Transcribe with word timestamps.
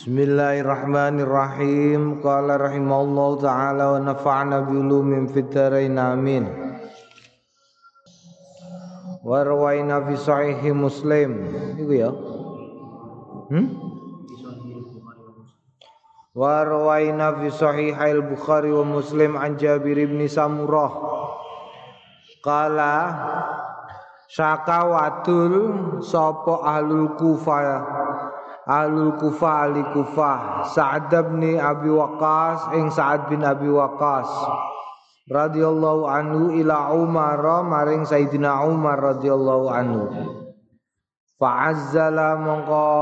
Bismillahirrahmanirrahim. 0.00 2.24
Qala 2.24 2.56
rahimallahu 2.56 3.44
taala 3.44 3.92
wa 3.92 4.00
nafa'na 4.00 4.64
bi 4.64 4.80
ulumin 4.80 5.28
fid 5.28 5.52
amin. 5.52 6.48
Wa 9.20 9.44
fi 9.44 10.14
sahih 10.16 10.72
Muslim. 10.72 11.52
Iku 11.76 11.92
ya. 11.92 12.16
Hmm? 13.52 13.76
Wa 16.32 16.64
rawaina 16.64 17.36
fi 17.36 17.52
sahih 17.52 17.92
al-Bukhari 17.92 18.72
wa 18.72 18.88
Muslim 18.88 19.36
an 19.36 19.60
Jabir 19.60 20.00
bin 20.00 20.24
Samurah. 20.24 20.96
Qala 22.40 22.96
Syakawatul 24.32 26.00
sapa 26.00 26.64
ahlul 26.64 27.20
Kufah 27.20 27.99
Ahlul 28.70 29.18
Kufah 29.18 29.66
ahli 29.66 29.82
Kufah 29.90 30.70
Sa'ad 30.70 31.10
bin 31.10 31.58
Abi 31.58 31.90
Waqqas 31.90 32.78
ing 32.78 32.86
Sa'ad 32.94 33.26
bin 33.26 33.42
Abi 33.42 33.66
Waqqas. 33.66 34.30
Radhiyallahu 35.26 36.06
anhu 36.06 36.54
ila 36.54 36.94
Umar 36.94 37.66
maring 37.66 38.06
Sayyidina 38.06 38.62
Umar 38.70 39.02
radhiyallahu 39.02 39.66
anhu. 39.74 40.02
Fa'azzala 41.42 42.38
mongko. 42.38 42.94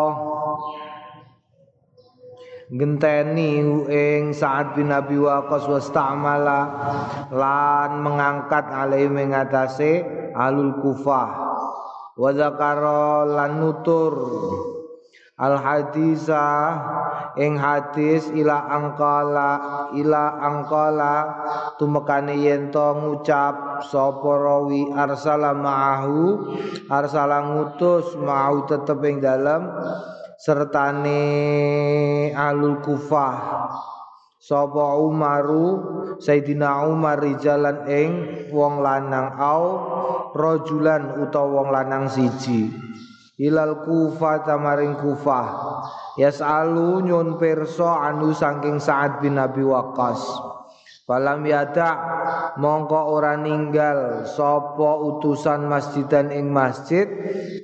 Genteni 2.72 3.60
ing 3.92 4.32
Sa'ad 4.32 4.72
bin 4.72 4.88
Abi 4.88 5.20
Waqqas 5.20 5.68
wastamala 5.68 6.60
lan 7.28 8.00
mengangkat 8.00 8.72
alaihi 8.72 9.12
mengatase 9.12 10.00
alul 10.32 10.80
kufah 10.80 11.28
wa 12.16 12.30
lan 13.24 13.52
nutur 13.60 14.12
al 15.38 15.54
hadisa 15.62 16.46
ing 17.38 17.54
hadis 17.54 18.26
ila 18.34 18.66
angkala 18.66 19.50
ila 19.94 20.24
angkala 20.42 21.14
tumekane 21.78 22.34
yen 22.42 22.74
to 22.74 22.82
ngucap 22.98 23.86
sapa 23.86 24.30
rawi 24.34 24.90
arsala 24.90 25.54
ma'ahu? 25.54 26.50
Arsala 26.90 27.46
ngutus 27.46 28.18
mau 28.18 28.66
tetep 28.66 28.98
ing 29.06 29.22
dalem 29.22 29.70
sertane 30.42 31.22
alul 32.34 32.82
kufah. 32.82 33.38
Sapa 34.38 34.96
Umaru 34.96 35.66
Sayyidina 36.24 36.88
Umar 36.88 37.20
rijalan 37.20 37.84
ing 37.84 38.10
wong 38.48 38.80
lanang 38.80 39.36
au 39.36 39.64
rajulan 40.32 41.20
utawa 41.20 41.62
wong 41.62 41.68
lanang 41.68 42.08
siji 42.08 42.72
ilal 43.38 43.86
kufah 43.86 44.42
tamaring 44.42 44.98
kufah 44.98 45.46
yasalu 46.18 47.06
nyun 47.06 47.38
perso 47.38 47.86
anu 47.86 48.34
saking 48.34 48.82
Sa'ad 48.82 49.22
bin 49.22 49.38
Abi 49.38 49.62
Waqqas. 49.62 50.18
Falam 51.08 51.40
yada 51.48 51.96
mongko 52.60 53.16
ora 53.16 53.32
ninggal 53.40 54.28
sapa 54.28 55.00
utusan 55.00 55.64
masjidan 55.64 56.28
ing 56.28 56.52
masjid 56.52 57.08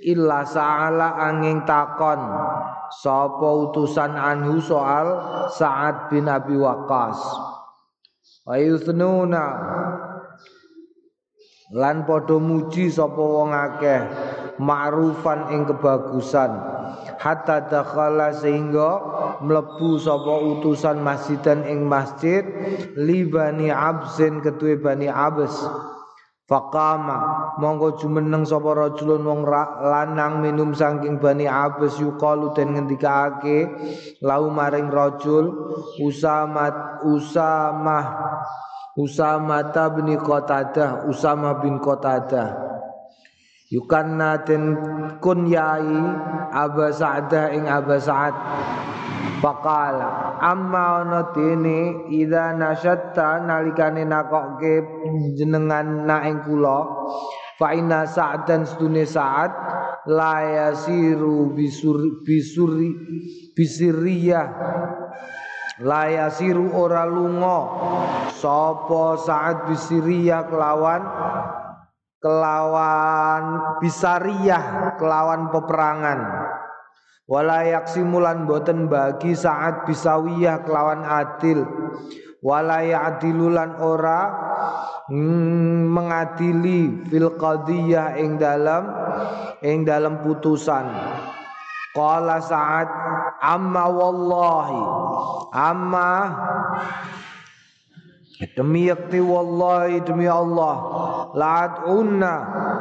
illa 0.00 0.48
sa'ala 0.48 1.20
angin 1.20 1.60
takon 1.68 2.24
sapa 2.88 3.48
utusan 3.68 4.16
anhu 4.16 4.64
soal 4.64 5.20
Sa'ad 5.52 6.08
bin 6.08 6.24
Abi 6.24 6.56
Waqqas. 6.56 7.20
Wa 8.48 8.56
yuthnuna 8.56 9.44
lan 11.76 12.08
padha 12.08 12.40
muji 12.40 12.88
sapa 12.88 13.20
wong 13.20 13.52
akeh 13.52 14.00
ma'rufan 14.60 15.50
ing 15.54 15.66
kebagusan. 15.68 16.52
Hatta 17.18 17.66
dakhala 17.66 18.34
sehingga 18.34 19.00
mlebu 19.40 19.98
sapa 19.98 20.34
utusan 20.54 21.00
masjidan 21.00 21.66
ing 21.66 21.86
masjid 21.86 22.44
li 22.94 23.24
bani 23.26 23.72
absin 23.72 24.44
ketuwe 24.44 24.78
bani 24.78 25.10
abs 25.10 25.64
Faqama 26.44 27.56
monggo 27.56 27.96
jumeneng 27.96 28.44
sapa 28.44 28.76
rajulun 28.76 29.24
wong 29.24 29.48
lanang 29.80 30.44
minum 30.44 30.76
saking 30.76 31.16
bani 31.16 31.48
abs 31.48 31.96
yuqalu 31.96 32.52
den 32.52 32.76
ngendikake 32.76 33.64
lau 34.20 34.52
maring 34.52 34.92
rajul 34.92 35.72
usamat 36.04 37.00
usamah 37.00 38.06
Usama 38.94 39.74
bin 39.90 40.14
Qatadah 40.22 41.02
Usama 41.10 41.58
bin 41.58 41.82
Qatadah 41.82 42.73
Yukanna 43.72 44.44
den 44.44 44.76
kunyai 45.24 45.96
Aba 46.52 46.92
Sa'dah 46.92 47.48
ing 47.56 47.64
Aba 47.64 47.96
Sa'ad. 47.96 48.36
Faqala 49.40 50.40
amma 50.40 51.04
ana 51.04 51.20
dene 51.32 52.08
idza 52.12 52.56
nasyatta 52.56 53.44
nalikane 53.44 54.04
nakokke 54.08 54.84
jenengan 55.36 56.08
na 56.08 56.24
ing 56.24 56.40
kula 56.44 56.80
fa 57.60 57.76
inna 57.76 58.08
sa'dan 58.08 58.64
sedune 58.64 59.04
sa'ad 59.04 59.52
la 60.08 60.40
yasiru 60.44 61.52
bisuri 61.52 62.24
bisuri 62.24 62.90
bisiriyah. 63.52 64.46
La 65.82 66.06
yasiru 66.06 66.70
ora 66.70 67.04
lunga. 67.04 67.60
Sapa 68.30 69.18
saat 69.18 69.66
bisiriyah 69.68 70.46
kelawan 70.48 71.02
kelawan 72.24 73.44
bisariyah 73.84 74.96
kelawan 74.96 75.52
peperangan. 75.52 76.20
Wala 77.28 77.68
yaksimulan 77.68 78.48
boten 78.48 78.88
bagi 78.88 79.36
saat 79.36 79.84
bisawiyah 79.84 80.64
kelawan 80.64 81.04
adil. 81.04 81.68
Wala 82.40 82.84
ya'dilulan 82.84 83.80
ora 83.80 84.20
mm, 85.08 85.88
mengadili 85.88 87.04
fil 87.08 87.36
qadiyah 87.36 88.16
ing 88.20 88.40
dalam 88.40 88.88
ing 89.60 89.84
dalam 89.84 90.24
putusan. 90.24 90.84
Qala 91.96 92.42
Sa'ad 92.42 92.88
amma 93.40 93.84
wallahi 93.86 94.82
amma 95.54 96.12
demi 98.54 98.90
yakti 98.90 99.22
wallahi 99.22 100.02
demi 100.02 100.26
Allah. 100.26 100.74
Laat 101.34 101.86
unna 101.86 102.34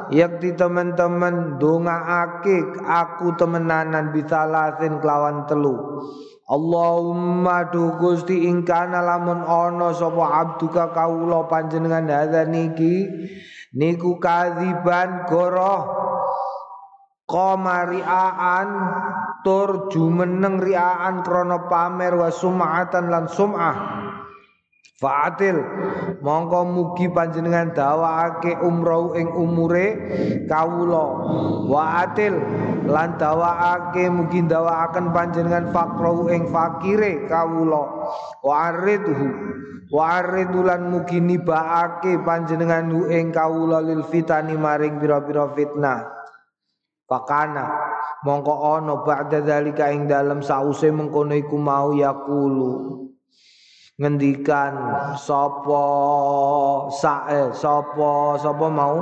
yakti 0.10 0.58
teman-teman 0.58 1.62
donga 1.62 2.26
akik 2.26 2.82
aku 2.82 3.38
temenanan 3.38 4.10
bisalasin 4.10 4.98
kelawan 4.98 5.46
telu. 5.46 6.02
Allahumma 6.44 7.72
du 7.72 7.96
Gusti 7.98 8.46
ingkana 8.52 9.00
lamun 9.00 9.48
ana 9.48 9.96
sapa 9.96 10.44
abduka 10.44 10.92
kawula 10.92 11.48
panjenengan 11.48 12.10
hadza 12.10 12.44
niki. 12.44 13.08
Niku 13.74 14.22
kadziban 14.22 15.26
goroh 15.26 15.82
komariaan 17.26 18.70
tur 19.42 19.90
jumeneng 19.90 20.62
riaan 20.62 21.26
krana 21.26 21.66
pamer 21.66 22.14
wa 22.14 22.30
sum'atan 22.30 23.10
lan 23.10 23.26
sum'ah 23.26 23.76
Fa'atil. 24.94 25.58
Mongko 26.22 26.60
mugi 26.70 27.10
panjenengan 27.10 27.74
dawaake 27.74 28.62
umroh 28.62 29.18
ing 29.18 29.34
umure 29.34 29.88
kawula. 30.46 31.06
Wa 31.66 32.06
atil 32.06 32.38
lan 32.86 33.18
dawaake 33.18 34.06
mugi 34.14 34.46
dawaaken 34.46 35.10
panjenengan 35.10 35.74
fakrau 35.74 36.30
ing 36.30 36.46
fakire 36.54 37.26
kawula. 37.26 37.84
Wa 38.46 38.70
aridhu 38.70 39.28
wa 39.90 40.22
aridulan 40.22 40.94
mugi 40.94 41.18
nibaake 41.18 42.22
panjenengan 42.22 42.94
ing 43.10 43.34
kawula 43.34 43.82
lil 43.82 44.06
fitani 44.06 44.54
maring 44.54 45.02
pira-pira 45.02 45.50
fitnah. 45.58 46.06
Pakana 47.10 47.66
mongko 48.24 48.80
ono 48.80 49.04
ba'da 49.04 49.44
dzalika 49.44 49.92
ing 49.92 50.08
dalem 50.08 50.40
sause 50.40 50.88
mengkono 50.94 51.36
iku 51.36 51.60
mau 51.60 51.92
yaqulu 51.92 53.04
ngendikan 54.02 54.74
sapa 55.14 55.86
sae 56.90 57.54
sapa 57.54 58.42
sapa 58.42 58.66
mau? 58.70 58.98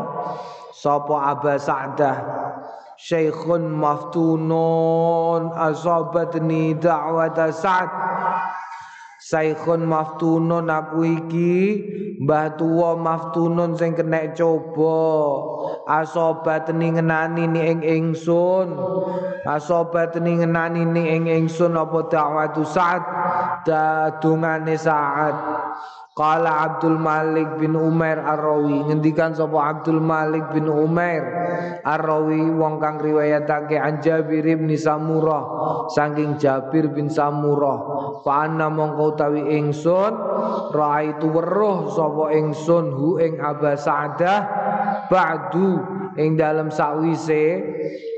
Sapa 0.76 1.16
aba 1.36 1.56
sa'dah. 1.56 2.18
Syekhun 3.02 3.72
maftunun 3.76 5.54
asabatni 5.58 6.76
da'wata 6.78 7.50
sa'd. 7.50 7.90
Saikhun 9.22 9.86
maftunun 9.86 10.66
aku 10.66 11.06
iki 11.06 11.58
Mbah 12.22 12.54
tuwa 12.54 12.94
maftunun 13.02 13.74
sing 13.74 13.98
kena 13.98 14.30
coba. 14.38 15.02
Asobat 15.90 16.70
ni 16.70 16.94
ngenani 16.94 17.50
ni 17.50 17.62
ing 17.66 17.82
ingsun. 17.82 18.78
Asobat 19.42 20.14
ni 20.22 20.38
ngenani 20.38 20.86
ni 20.86 21.02
ing 21.18 21.26
ingsun 21.26 21.74
Apa 21.74 22.06
dakwatu 22.14 22.62
saat 23.62 24.18
Dadungane 24.22 24.76
saat 24.78 25.36
Qala 26.12 26.68
Abdul 26.68 27.00
Malik 27.00 27.56
bin 27.56 27.72
Umair 27.72 28.20
Ar-Rawi. 28.20 28.84
Ngendikan 28.92 29.32
sapa 29.32 29.72
Abdul 29.72 30.04
Malik 30.04 30.52
bin 30.52 30.68
Umair 30.68 31.24
Ar-Rawi 31.88 32.52
wong 32.52 32.84
kang 32.84 33.00
riwayatake 33.00 33.80
an 33.80 34.04
Jabir 34.04 34.44
bin 34.44 34.76
Samurah 34.76 35.88
saking 35.88 36.36
Jabir 36.36 36.92
bin 36.92 37.08
Samurah. 37.08 37.80
Fa 38.28 38.44
anna 38.44 38.68
mongko 38.68 39.16
utawi 39.16 39.56
ingsun 39.56 40.14
raaitu 40.76 41.32
weruh 41.32 41.88
sapa 41.96 42.36
ingsun 42.36 42.92
hu 42.92 43.16
ing 43.16 43.40
Aba 43.40 43.80
Sa'dah 43.80 44.40
ba'du 45.08 45.80
ing 46.20 46.36
dalam 46.36 46.68
sakwise 46.68 47.64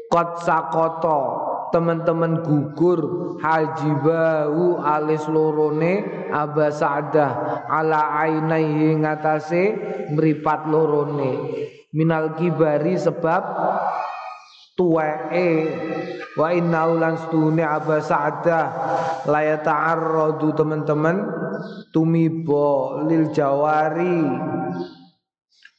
qad 0.09 0.41
sakoto 0.41 1.52
teman-teman 1.73 2.45
gugur 2.45 3.01
hajibahu 3.41 4.77
alis 4.77 5.25
lorone 5.25 6.29
aba 6.29 6.69
sa'dah 6.69 7.65
ala 7.65 8.21
ainaihi 8.21 9.01
ngatasé 9.01 9.63
mripat 10.13 10.69
lorone. 10.69 11.33
Minal 11.97 12.37
kibari 12.37 12.93
sebab 12.93 13.41
tuweke 14.77 15.49
wa 16.37 16.53
inna 16.53 16.89
ulan 16.89 17.17
stune 17.17 17.65
aba 17.65 17.97
sa'dah 17.97 18.65
la 19.25 19.41
yata'arradu 19.41 20.53
teman-teman 20.53 21.17
tumibo 21.89 23.01
lil 23.09 23.33
jawari. 23.33 24.21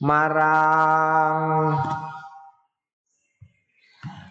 Marang 0.03 1.81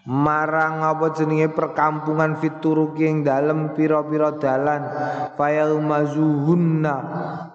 marang 0.04 0.84
apa 0.84 1.16
jenenge 1.16 1.48
perkampungan 1.56 2.36
fituruki 2.40 3.08
ing 3.08 3.24
dalem 3.24 3.72
pira-pira 3.72 4.36
dalan? 4.36 4.84
Fayaumazuhunna 5.40 6.96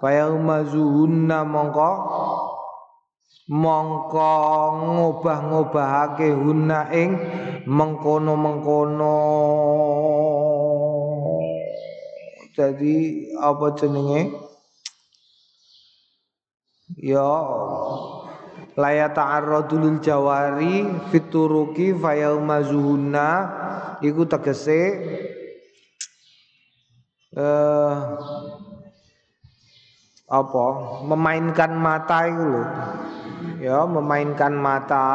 fayaumazuhunna 0.01 1.39
mongko. 1.45 1.93
Mongko 3.49 4.33
ngobah-ngobahake 4.77 6.29
hunna 6.37 6.93
ing 6.93 7.17
mengkono-mengkono. 7.65 9.17
Jadi 12.53 12.97
apa 13.41 13.67
jenenge? 13.73 14.37
Ya 16.97 17.25
la 18.79 19.11
ta'arradu 19.11 19.75
lil 19.83 19.99
jawari 19.99 20.87
fituruki 21.11 21.91
fayaumazuhunna 21.99 23.31
iku 23.99 24.23
tegese 24.31 24.83
eh 27.35 27.95
apa? 30.29 30.67
Memainkan 31.09 31.73
mata 31.73 32.29
itu 32.29 32.45
lho. 32.45 32.65
Ya 33.65 33.83
memainkan 33.89 34.55
mata. 34.55 35.09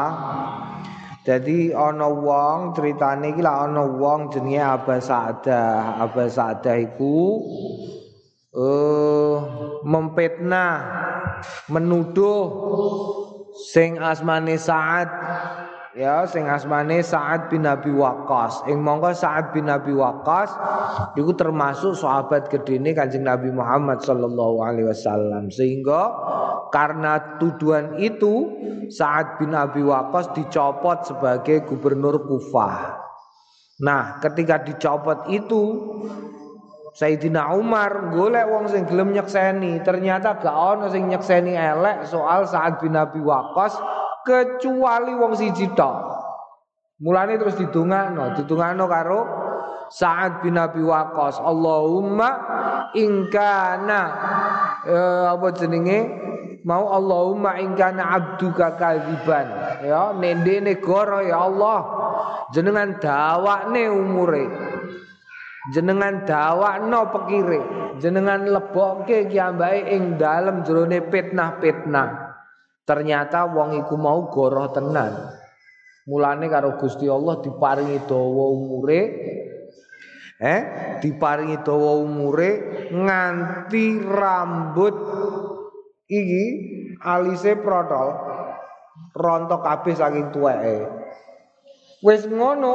Jadi 1.24 1.72
ana 1.72 2.04
wong 2.10 2.76
critane 2.76 3.32
iki 3.32 3.40
lak 3.40 3.70
ana 3.70 3.88
wong 3.88 4.28
jenenge 4.28 4.60
Aba 4.60 5.00
Sa'dah. 5.00 6.02
Aba 6.02 6.28
Sa'dah 6.28 6.76
iku 6.82 7.40
eh 8.52 9.34
mempetnah 9.86 10.72
menuduh 11.72 12.42
sing 13.54 14.02
asmane 14.02 14.58
Sa'ad. 14.58 15.08
Ya 15.94 16.26
sing 16.26 16.50
asmane 16.50 17.06
Sa'ad 17.06 17.54
bin 17.54 17.62
Abi 17.70 17.94
Waqqas. 17.94 18.66
Ing 18.66 18.82
mongko 18.82 19.14
Sa'ad 19.14 19.54
bin 19.54 19.70
Abi 19.70 19.94
Waqqas 19.94 20.50
iku 21.14 21.30
termasuk 21.38 21.94
sahabat 21.94 22.50
gedene 22.50 22.98
Kanjeng 22.98 23.22
Nabi 23.22 23.54
Muhammad 23.54 24.02
sallallahu 24.02 24.58
alaihi 24.58 24.90
wasallam. 24.90 25.54
Sehingga 25.54 26.10
karena 26.74 27.38
tuduhan 27.38 27.94
itu 28.02 28.50
Sa'ad 28.90 29.38
bin 29.38 29.54
Abi 29.54 29.86
Waqqas 29.86 30.34
dicopot 30.34 31.06
sebagai 31.06 31.62
gubernur 31.62 32.26
Kufah. 32.26 32.98
Nah 33.86 34.18
ketika 34.18 34.66
dicopot 34.66 35.30
itu 35.30 35.62
Sayyidina 36.94 37.50
Umar 37.58 38.14
golek 38.14 38.46
wong 38.46 38.70
sing 38.70 38.86
gelem 38.86 39.10
nyekseni, 39.10 39.82
ternyata 39.82 40.38
gak 40.38 40.54
ono 40.54 40.86
sing 40.86 41.10
nyekseni 41.10 41.58
elek 41.58 42.06
soal 42.06 42.46
Sa'ad 42.46 42.78
bin 42.78 42.94
Abi 42.94 43.18
kecuali 44.22 45.12
wong 45.18 45.34
siji 45.34 45.74
tok. 45.74 46.22
Mulane 47.02 47.34
terus 47.34 47.58
didongakno, 47.58 48.38
didongakno 48.38 48.84
karo 48.86 49.20
Sa'ad 49.90 50.46
bin 50.46 50.54
Abi 50.54 50.86
Waqqas. 50.86 51.42
Allahumma 51.42 52.30
ingkana 52.94 54.02
eh, 54.86 55.26
apa 55.34 55.48
jenenge 55.50 55.98
mau 56.64 56.88
Allahumma 56.88 57.60
ingkana 57.60 58.08
abduka 58.16 58.78
kadziban 58.80 59.52
ya 59.84 60.16
nende 60.16 60.64
negara 60.64 61.20
ya 61.20 61.44
Allah 61.44 61.80
jenengan 62.56 62.96
dawakne 62.96 63.84
umure 63.92 64.44
jenengan 65.72 66.28
dawakno 66.28 67.08
pekire 67.08 67.60
jenengan 68.02 68.44
lebokke 68.44 69.30
kiambae 69.30 69.94
ing 69.94 70.18
dalem 70.20 70.66
jerone 70.66 70.98
fitnah-fitnah. 71.08 72.08
Ternyata 72.84 73.48
wong 73.48 73.80
iku 73.80 73.96
mau 73.96 74.28
goroh 74.28 74.68
tenan. 74.68 75.32
Mulane 76.04 76.52
karo 76.52 76.76
Gusti 76.76 77.08
Allah 77.08 77.40
diparingi 77.40 78.04
dawa 78.04 78.44
umure 78.52 79.00
eh 80.36 80.60
diparingi 81.00 81.64
dawa 81.64 81.96
umure 82.04 82.50
nganti 82.92 84.04
rambut 84.04 84.96
iki 86.04 86.44
alise 87.00 87.56
protol 87.56 88.12
rontok 89.16 89.64
kabeh 89.64 89.94
saking 89.96 90.28
tuweke. 90.28 90.76
Wis 92.04 92.28
ngono 92.28 92.74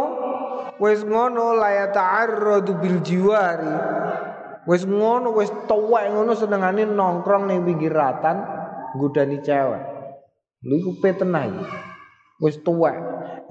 wis 0.79 1.03
ngono 1.03 1.53
la 1.59 1.91
ta'arradu 1.91 2.79
bil 2.79 3.03
jiwari. 3.03 3.75
Wis 4.63 4.87
ngono 4.87 5.35
wis 5.35 5.51
tuwek 5.67 6.11
ngono 6.15 6.31
senengane 6.33 6.87
nongkrong 6.87 7.51
ning 7.51 7.67
pinggiratan 7.67 8.37
nggodani 8.95 9.43
cewek. 9.43 9.83
Lho 10.63 10.73
iku 10.79 10.91
petenah 11.03 11.43
iki. 11.47 11.65
Wis 12.39 12.55
tuwek. 12.63 12.95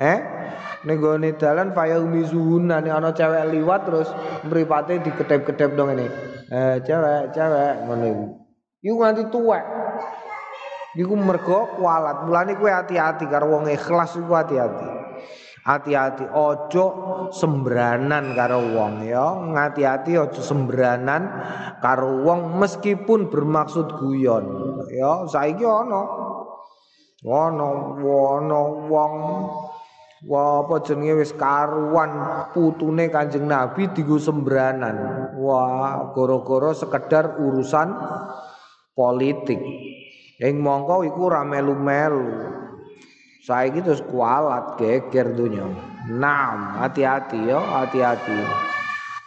Eh? 0.01 0.19
Ning 0.89 0.97
gone 1.03 1.37
dalan 1.37 1.77
faya 1.77 2.01
mizuhuna 2.01 2.81
nek 2.81 2.93
ana 2.97 3.11
cewek 3.13 3.45
liwat 3.53 3.81
terus 3.85 4.09
mripate 4.49 5.03
dikedep-kedep 5.05 5.75
dong 5.75 5.93
ini 5.99 6.07
eh 6.49 6.81
cewek 6.81 7.37
cewek 7.37 7.75
ngono 7.85 8.05
iku. 8.09 8.27
Iku 8.81 8.95
nganti 8.97 9.23
tuwek. 9.29 9.65
Iku 10.97 11.15
mergo 11.15 11.77
kualat. 11.77 12.25
Mulane 12.25 12.57
kowe 12.57 12.71
hati-hati 12.73 13.29
karo 13.29 13.53
wong 13.53 13.69
ikhlas 13.69 14.17
iku 14.17 14.33
hati-hati 14.33 14.98
hati-hati 15.69 16.25
ojo 16.33 16.85
sembranan 17.29 18.33
karo 18.33 18.73
wong 18.73 19.05
ya 19.05 19.37
ngati-hati 19.53 20.17
ojo 20.17 20.41
sembranan 20.41 21.29
karo 21.85 22.25
wong 22.25 22.57
meskipun 22.57 23.29
bermaksud 23.29 24.01
guyon 24.01 24.49
ya 24.89 25.29
saiki 25.29 25.69
ana 25.69 26.09
ana 27.21 27.69
ana 28.09 28.61
wong 28.89 29.15
Wah 30.27 30.67
apa 30.67 30.83
jenenge 30.83 31.23
wis 31.23 31.31
karuan 31.39 32.11
putune 32.51 33.07
Kanjeng 33.07 33.47
Nabi 33.47 33.87
digo 33.95 34.19
sembranan. 34.19 35.31
Wah, 35.39 36.11
goro-goro 36.11 36.75
sekedar 36.75 37.39
urusan 37.39 37.95
politik. 38.99 39.63
Ing 40.43 40.59
mongko 40.59 41.07
iku 41.07 41.31
ora 41.31 41.47
melu-melu. 41.47 42.59
Saiki 43.39 43.81
terus 43.81 44.03
kualat 44.03 44.77
geger 44.77 45.31
dunya. 45.33 45.65
Naam, 46.11 46.83
hati-hati 46.83 47.39
yo, 47.47 47.63
hati-hati. 47.63 48.69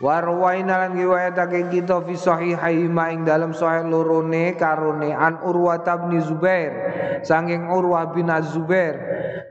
Warwaina 0.01 0.81
lan 0.81 0.97
riwayatake 0.97 1.69
kita 1.69 2.01
fi 2.01 2.17
sahihai 2.17 2.89
ma 2.89 3.13
ing 3.13 3.21
dalam 3.21 3.53
sahih 3.53 3.85
lorone 3.85 4.57
karone 4.57 5.13
an 5.13 5.37
Urwa 5.45 5.77
bin 6.09 6.17
Zubair 6.25 6.73
saking 7.21 7.69
Urwa 7.69 8.09
bin 8.09 8.33
Zubair 8.41 8.97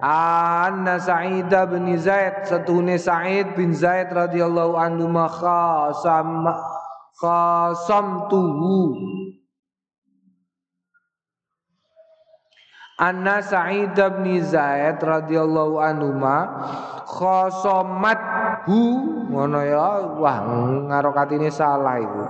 anna 0.03 0.99
Sa'id 0.99 1.55
bin 1.55 1.95
Zaid 1.95 2.51
satune 2.51 2.99
Sa'id 2.99 3.55
bin 3.55 3.71
Zaid 3.71 4.11
radhiyallahu 4.11 4.75
anhu 4.75 5.07
ma 5.07 5.31
khasam 5.31 6.51
khasamtuhu 7.15 8.75
Anna 13.01 13.41
Sa'id 13.41 13.97
bin 13.97 14.45
Zaid 14.45 15.01
radhiyallahu 15.01 15.81
anhu 15.81 16.13
ma 16.13 16.45
khosomat 17.09 18.21
hu 18.69 18.81
ngono 19.33 19.61
ya 19.65 20.21
wah 20.21 20.45
ngarokatine 20.85 21.49
salah 21.49 21.97
iku. 21.97 22.25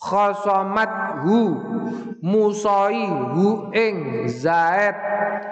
Khosomat 0.00 1.20
hu 1.28 1.38
musai 2.24 3.04
hu 3.36 3.68
ing 3.76 4.24
Zaid 4.32 4.96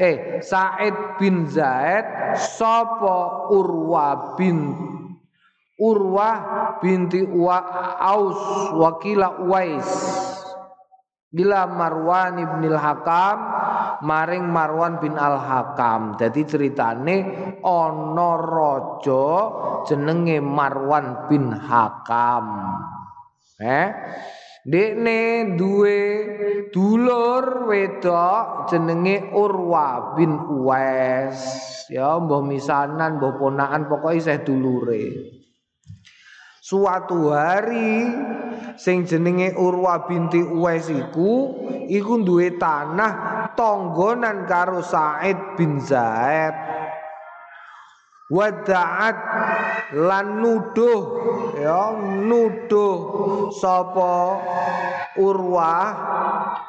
eh 0.01 0.41
Sa'id 0.41 1.21
bin 1.21 1.45
Zaid 1.45 2.37
sapa 2.41 3.53
Urwa 3.53 4.39
bin 4.41 4.73
Urwa 5.77 6.31
binti 6.81 7.21
Wa 7.29 7.61
Aus 8.01 8.73
wakila 8.73 9.45
Uwais 9.45 9.85
Ila 11.37 11.69
Marwan 11.69 12.41
ibn 12.41 12.65
al-Hakam 12.73 13.39
maring 14.03 14.45
Marwan 14.49 14.99
bin 15.01 15.15
al-Hakam. 15.15 16.21
Jadi 16.21 16.41
ceritane 16.45 17.17
ana 17.63 18.31
raja 18.37 19.27
jenenge 19.87 20.43
Marwan 20.43 21.31
bin 21.31 21.55
Hakam. 21.55 22.47
Eh? 23.63 23.89
Dekne 24.67 25.55
duwe 25.55 26.01
dulur 26.75 27.71
wedok 27.71 28.67
jenenge 28.67 29.31
Urwa 29.31 30.19
bin 30.19 30.35
Uwais. 30.35 31.39
Ya 31.87 32.19
mbah 32.19 32.43
misanan, 32.43 33.23
mbah 33.23 33.39
ponakan 33.39 33.87
pokoke 33.87 34.19
isih 34.19 34.43
dulure. 34.43 35.05
Suatu 36.59 37.31
hari 37.31 38.11
sing 38.75 39.07
jenenge 39.07 39.55
Urwa 39.55 40.03
binti 40.11 40.43
Uwais 40.43 40.91
iku 40.91 41.63
iku 41.87 42.27
duwe 42.27 42.59
tanah 42.59 43.36
tonggonan 43.57 44.45
karo 44.45 44.85
Said 44.85 45.57
bin 45.57 45.81
Zaid. 45.83 46.55
Wada'at 48.27 49.19
lan 49.95 50.43
nuduh 50.43 51.03
ya 51.63 51.95
nuduh 52.27 52.99
sapa 53.55 54.43
Urwah 55.15 55.95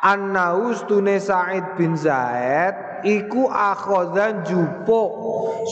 annaus 0.06 0.86
tune 0.86 1.18
Said 1.18 1.66
bin 1.74 1.98
Zaid 1.98 3.02
iku 3.02 3.50
akhadhan 3.50 4.46
jupuk 4.46 5.12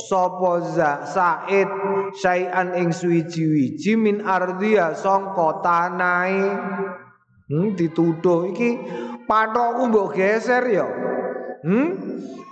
sapa 0.09 0.51
Said 1.05 1.69
syai'an 2.17 2.73
ing 2.73 2.89
suwiji-wiji 2.89 3.93
min 3.93 4.25
ardhiya 4.25 4.97
sangka 4.97 5.61
tanahe 5.61 6.49
hmm, 7.49 7.77
dituduh 7.77 8.49
iki 8.53 8.79
pathokku 9.29 9.81
mbok 9.89 10.09
geser 10.17 10.63
ya 10.69 10.87
Hmm? 11.65 11.97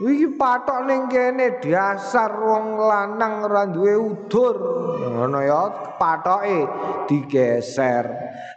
Iki 0.02 0.42
patok 0.42 0.90
ning 0.90 1.06
kene 1.06 1.62
dasar 1.62 2.34
wong 2.34 2.82
lanang 2.82 3.46
ora 3.46 3.70
duwe 3.70 3.94
udur. 3.94 4.58
Ngono 5.06 5.38
ya, 5.46 5.94
patoke 6.02 6.66
digeser. 7.06 8.10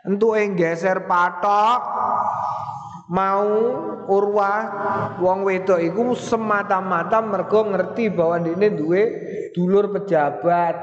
Entuke 0.09 0.57
geser 0.57 1.05
patok 1.05 1.81
mau 3.13 3.53
urwa 4.09 4.53
wong 5.21 5.45
wedok 5.45 5.77
iku 5.77 6.17
semata-mata 6.17 7.21
mergo 7.21 7.69
ngerti 7.69 8.09
bahwa 8.17 8.41
dene 8.41 8.73
duwe 8.73 9.03
dulur 9.53 9.93
pejabat. 9.93 10.77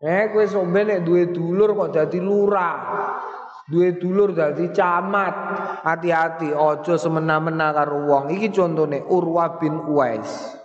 Eh 0.00 0.32
kowe 0.32 0.44
sombe 0.48 0.88
nek 0.88 1.04
duwe 1.04 1.28
dulur 1.28 1.76
kok 1.76 2.00
dadi 2.00 2.16
lurah. 2.16 2.80
Duwe 3.70 3.96
dulur 3.96 4.34
dadi 4.34 4.74
camat. 4.74 5.34
Hati-hati 5.86 6.50
aja 6.50 6.94
semena-mena 6.98 7.70
karo 7.70 8.10
wong. 8.10 8.34
Iki 8.34 8.50
contone 8.50 9.00
Urwa 9.06 9.56
bin 9.62 9.78
Uwais. 9.86 10.58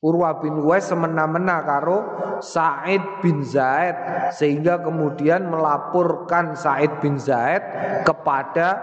Urwa 0.00 0.40
bin 0.42 0.58
Uwais 0.58 0.88
semena-mena 0.88 1.62
karo 1.62 1.98
Said 2.40 3.20
bin 3.20 3.44
Zaid 3.44 3.94
sehingga 4.32 4.80
kemudian 4.80 5.44
melaporkan 5.46 6.56
Said 6.56 7.04
bin 7.04 7.20
Zaid 7.20 7.60
kepada 8.08 8.80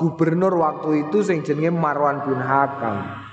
gubernur 0.00 0.56
waktu 0.56 1.04
itu 1.04 1.20
sing 1.20 1.44
jenenge 1.44 1.74
Marwan 1.74 2.24
bin 2.24 2.40
Hakam 2.40 3.25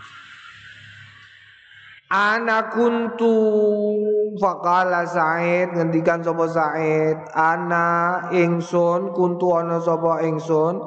Ana 2.14 2.70
kuntu 2.70 3.34
faqala 4.38 5.02
Said 5.10 5.74
ngendikan 5.74 6.22
sapa 6.22 6.46
Said. 6.46 7.18
Ana 7.34 8.30
ingsun 8.30 9.18
kuntu 9.18 9.58
ana 9.58 9.82
sapa 9.82 10.22
ingsun. 10.22 10.78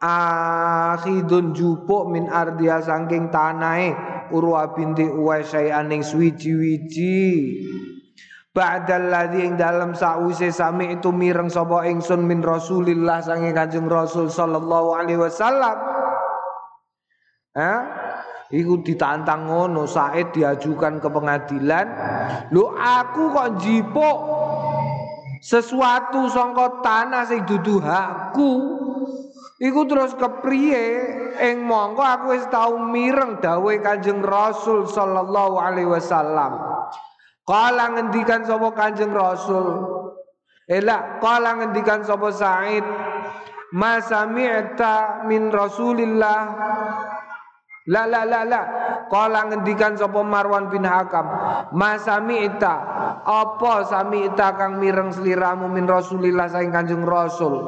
Akhidun 0.00 1.52
jupuk 1.52 2.08
min 2.08 2.24
ardia 2.32 2.80
saking 2.80 3.28
tanahe. 3.28 3.92
Urwa 4.32 4.72
binti 4.72 5.04
Uwais 5.04 5.52
sayaning 5.52 6.00
swiji-wiji 6.00 7.28
Ba'dal 8.52 9.12
ladzi 9.12 9.48
ing 9.48 9.60
dalem 9.60 9.92
sause 9.92 10.48
sami 10.52 10.96
itu 10.96 11.08
mireng 11.08 11.52
sapa 11.52 11.88
ingsun 11.88 12.24
min 12.24 12.40
Rasulillah 12.40 13.20
saking 13.24 13.52
Kanjeng 13.52 13.88
Rasul 13.88 14.28
sallallahu 14.28 14.92
alaihi 14.92 15.20
wasallam. 15.20 15.76
Eh? 17.56 17.80
Iku 18.52 18.84
ditantang 18.84 19.48
ngono 19.48 19.88
Said 19.88 20.36
diajukan 20.36 21.00
ke 21.00 21.08
pengadilan 21.08 21.86
Lu 22.52 22.68
aku 22.76 23.32
kok 23.32 23.50
jipuk 23.64 24.18
Sesuatu 25.40 26.28
songkot 26.28 26.84
tanah 26.84 27.24
sing 27.24 27.48
dudu 27.48 27.80
hakku 27.80 28.82
Iku 29.62 29.86
terus 29.86 30.18
kepriye 30.18 30.86
ing 31.38 31.62
mongko 31.62 32.02
aku 32.02 32.34
wis 32.34 32.42
tau 32.50 32.82
mireng 32.82 33.38
dawuh 33.38 33.78
Kanjeng 33.78 34.18
Rasul 34.18 34.90
sallallahu 34.90 35.54
alaihi 35.54 35.86
wasallam. 35.86 36.58
Kala 37.46 37.94
ngendikan 37.94 38.42
sapa 38.42 38.74
Kanjeng 38.74 39.14
Rasul? 39.14 39.86
Ela 40.66 41.22
kala 41.22 41.62
ngendikan 41.62 42.02
sapa 42.02 42.34
Said? 42.34 42.82
Ma 43.70 44.02
sami'ta 44.02 45.30
min 45.30 45.54
Rasulillah 45.54 46.40
La 47.90 48.06
la 48.06 48.22
la 48.22 48.46
la. 48.46 48.62
Kala 49.10 49.50
ngendikan 49.50 49.98
sapa 49.98 50.22
Marwan 50.22 50.70
bin 50.70 50.86
Hakam, 50.86 51.26
"Masami 51.74 52.46
ita, 52.46 52.74
apa 53.26 53.82
sami 53.82 54.30
ita 54.30 54.54
kang 54.54 54.78
mireng 54.78 55.10
sliramu 55.10 55.66
min 55.66 55.90
Rasulillah 55.90 56.46
saing 56.46 56.70
Kanjeng 56.70 57.02
Rasul?" 57.02 57.58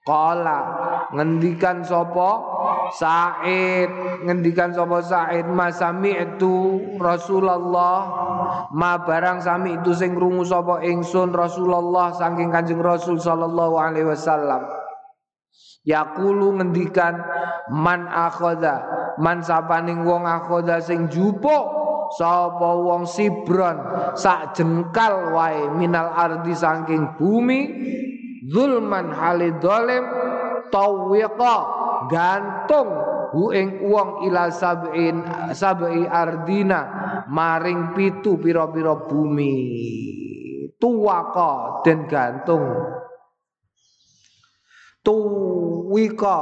Kala 0.00 0.60
ngendikan 1.12 1.84
sapa 1.84 2.30
Said 2.90 3.90
ngendikan 4.24 4.72
sapa 4.72 5.04
Said 5.04 5.46
masami 5.46 6.16
itu 6.16 6.80
Rasulullah 6.96 8.00
ma 8.72 8.98
barang 8.98 9.44
sami 9.44 9.76
itu 9.78 9.92
sing 9.94 10.16
krungu 10.16 10.42
sapa 10.42 10.82
ingsun 10.82 11.36
Rasulullah 11.36 12.16
saking 12.16 12.48
Kanjeng 12.50 12.80
Rasul 12.82 13.20
sallallahu 13.20 13.76
alaihi 13.76 14.08
wasallam 14.08 14.66
Yakulu 15.84 16.58
ngendikan 16.58 17.20
man 17.70 18.08
akhoda 18.10 18.99
man 19.20 19.44
sapaning 19.44 20.02
wong 20.02 20.24
akhoda 20.24 20.80
sing 20.80 21.06
jupuk 21.12 21.64
sapa 22.16 22.70
wong 22.80 23.06
sibron 23.06 23.78
sak 24.18 24.56
jengkal 24.58 25.36
wae 25.36 25.70
minal 25.76 26.10
ardi 26.10 26.56
saking 26.56 27.14
bumi 27.14 27.60
zulman 28.50 29.14
halidolim 29.14 30.04
tawiqa 30.74 31.56
gantung 32.10 32.90
hu 33.30 33.54
ing 33.54 33.86
wong 33.86 34.26
ila 34.26 34.50
sab'in 34.50 35.22
sab'i 35.54 36.02
ardina 36.08 36.80
maring 37.30 37.94
pitu 37.94 38.36
pira-pira 38.36 39.06
bumi. 39.06 39.54
Tuwaka 40.80 41.84
den 41.84 42.08
gantung. 42.08 42.64
Tuwika 45.00 46.38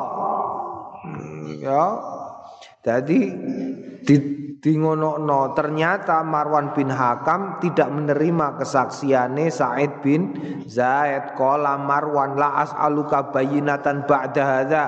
hmm, 1.02 1.62
ya 1.62 1.84
jadi 2.78 3.20
di, 4.06 4.16
di 4.58 4.74
ternyata 5.54 6.26
Marwan 6.26 6.74
bin 6.74 6.90
Hakam 6.90 7.62
tidak 7.62 7.88
menerima 7.94 8.58
kesaksiannya 8.58 9.46
Said 9.54 10.02
bin 10.02 10.34
Zaid 10.66 11.38
kola 11.38 11.78
Marwan 11.78 12.34
la 12.34 12.66
as'aluka 12.66 13.30
bayinatan 13.30 14.02
ba'da 14.06 14.42
hadza. 14.42 14.84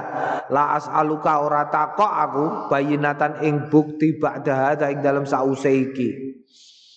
La 0.51 0.75
as'aluka 0.75 1.47
ora 1.47 1.71
takok 1.71 2.13
aku 2.13 2.45
bayinatan 2.67 3.43
ing 3.47 3.71
bukti 3.71 4.19
ba'da 4.19 4.75
hadza 4.75 4.91
ing 4.91 5.03
dalam 5.03 5.23
sause 5.23 5.71
iki. 5.71 6.39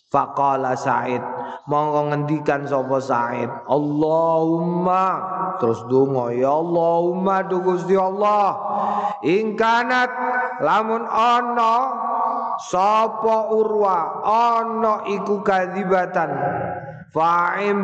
Faqala 0.10 0.78
Said 0.78 1.22
monggo 1.68 2.12
ngendikan 2.12 2.68
sapa 2.68 2.98
Said? 3.00 3.50
Allahumma. 3.70 5.06
Terus 5.62 5.86
donga 5.88 6.34
ya 6.34 6.52
Allahumma 6.52 7.46
du 7.46 7.62
Gusti 7.64 7.96
Allah. 7.96 8.58
Ing 9.24 9.56
kanat 9.56 10.12
lamun 10.62 11.08
ana 11.08 11.74
sapa 12.70 13.50
urwa 13.50 14.22
ana 14.22 15.08
iku 15.10 15.42
kadzibatan. 15.42 16.30
Fa'im 17.14 17.80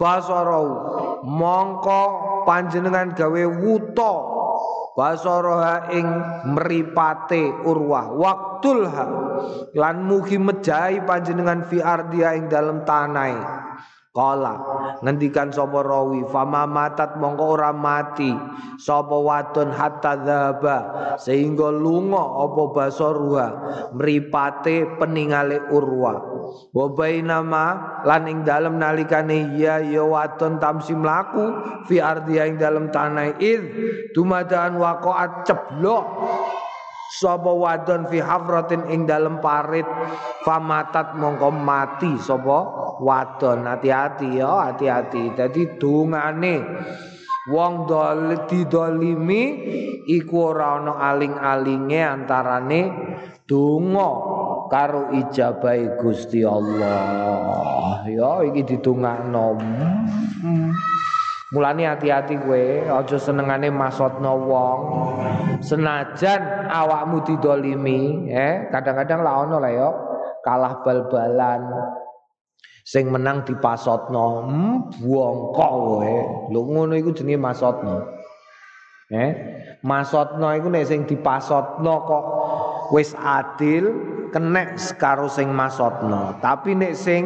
basarau. 0.00 0.68
Mongko 1.24 2.02
panjenengan 2.48 3.12
gawe 3.12 3.44
wuta 3.48 4.14
basaraha 4.96 5.92
ing 5.92 6.08
mripate 6.56 7.52
urwah 7.68 8.08
waktulha 8.16 9.06
lan 9.76 10.08
mugi 10.08 10.40
mejahi 10.40 11.04
panjenengan 11.04 11.68
fi 11.68 11.84
ardia 11.84 12.32
ing 12.32 12.48
dalem 12.48 12.80
tanai 12.88 13.36
Kala 14.16 14.56
ngendikan 15.04 15.52
sapa 15.52 15.84
rawi 15.84 16.24
fama 16.32 16.64
matat 16.64 17.20
mongko 17.20 17.60
ora 17.60 17.68
mati. 17.76 18.32
Sapa 18.80 19.12
wadon 19.12 19.68
hatta 19.76 20.16
dzaba 20.24 20.78
sehingga 21.20 21.68
lunga 21.68 22.24
apa 22.48 22.62
basaruha 22.72 23.46
mripate 23.92 24.96
peningale 24.96 25.68
urwa. 25.68 26.16
Wa 26.72 26.86
bainama 26.96 27.64
lan 28.08 28.24
ing 28.24 28.38
dalem 28.48 28.80
nalikane 28.80 29.52
ya 29.60 29.84
ya 29.84 30.00
wadon 30.00 30.56
tamsi 30.56 30.96
mlaku 30.96 31.52
fi 31.84 32.00
ardi 32.00 32.40
ing 32.40 32.56
dalem 32.56 32.88
tanah 32.88 33.36
id 33.36 33.62
dumadaan 34.16 34.80
waqaat 34.80 35.44
ceblok 35.44 36.04
sapa 37.12 37.50
wadon 37.54 38.10
fi 38.10 38.18
hafratin 38.18 38.90
ing 38.90 39.06
dalem 39.06 39.38
parit 39.38 39.86
famatat 40.42 41.14
mongko 41.14 41.50
mati 41.54 42.18
sapa 42.18 42.58
wadon. 42.98 43.66
Hati-hati 43.66 44.42
ya 44.42 44.70
hati-hati. 44.70 45.34
Dadi 45.38 45.78
dungane 45.78 46.56
wong 47.46 47.86
dol 47.86 48.46
didolimi 48.50 49.42
iku 50.10 50.50
ora 50.50 50.82
ana 50.82 50.92
aling-alinge 51.14 52.02
antarane 52.02 52.80
donga 53.46 54.10
karo 54.66 55.14
ijabahe 55.14 55.94
Gusti 56.02 56.42
Allah. 56.42 58.02
Ya 58.06 58.42
iki 58.42 58.62
ditungakno 58.66 59.46
hmm. 59.58 60.95
Mulane 61.56 61.88
hati-hati 61.88 62.36
kowe, 62.36 62.64
aja 62.84 63.16
senengane 63.16 63.72
masotno 63.72 64.44
wong. 64.44 64.80
Senajan 65.64 66.68
awakmu 66.68 67.24
didolimi, 67.24 68.28
eh 68.28 68.68
kadang-kadang 68.68 69.24
lah 69.24 69.48
ono 69.48 69.56
lah 69.56 69.72
ya 69.72 69.88
kalah 70.44 70.84
bal-balan. 70.84 71.64
Sing 72.84 73.08
menang 73.08 73.48
dipasotno, 73.48 74.44
hmm, 74.44 75.00
buangkok 75.00 75.70
kowe. 75.72 76.16
Lho 76.52 76.60
ngono 76.60 76.92
iku 76.92 77.16
jenenge 77.16 77.40
masotno. 77.40 78.04
Eh, 79.08 79.30
masotno 79.80 80.52
iku 80.52 80.68
nek 80.68 80.84
sing 80.84 81.08
dipasotno 81.08 81.94
kok 82.04 82.24
wis 82.90 83.14
adil 83.16 83.90
kenek 84.30 84.76
karo 85.00 85.26
sing 85.30 85.50
masotno. 85.52 86.38
Tapi 86.42 86.76
nek 86.76 86.94
sing 86.94 87.22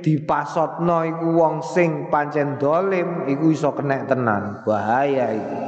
dipasotno 0.00 1.04
iku 1.04 1.28
wong 1.34 1.54
sing 1.60 2.08
pancen 2.08 2.56
dolim 2.56 3.28
iku 3.28 3.52
iso 3.52 3.74
kenek 3.74 4.08
tenan. 4.08 4.62
Bahaya 4.64 5.34
iku. 5.34 5.58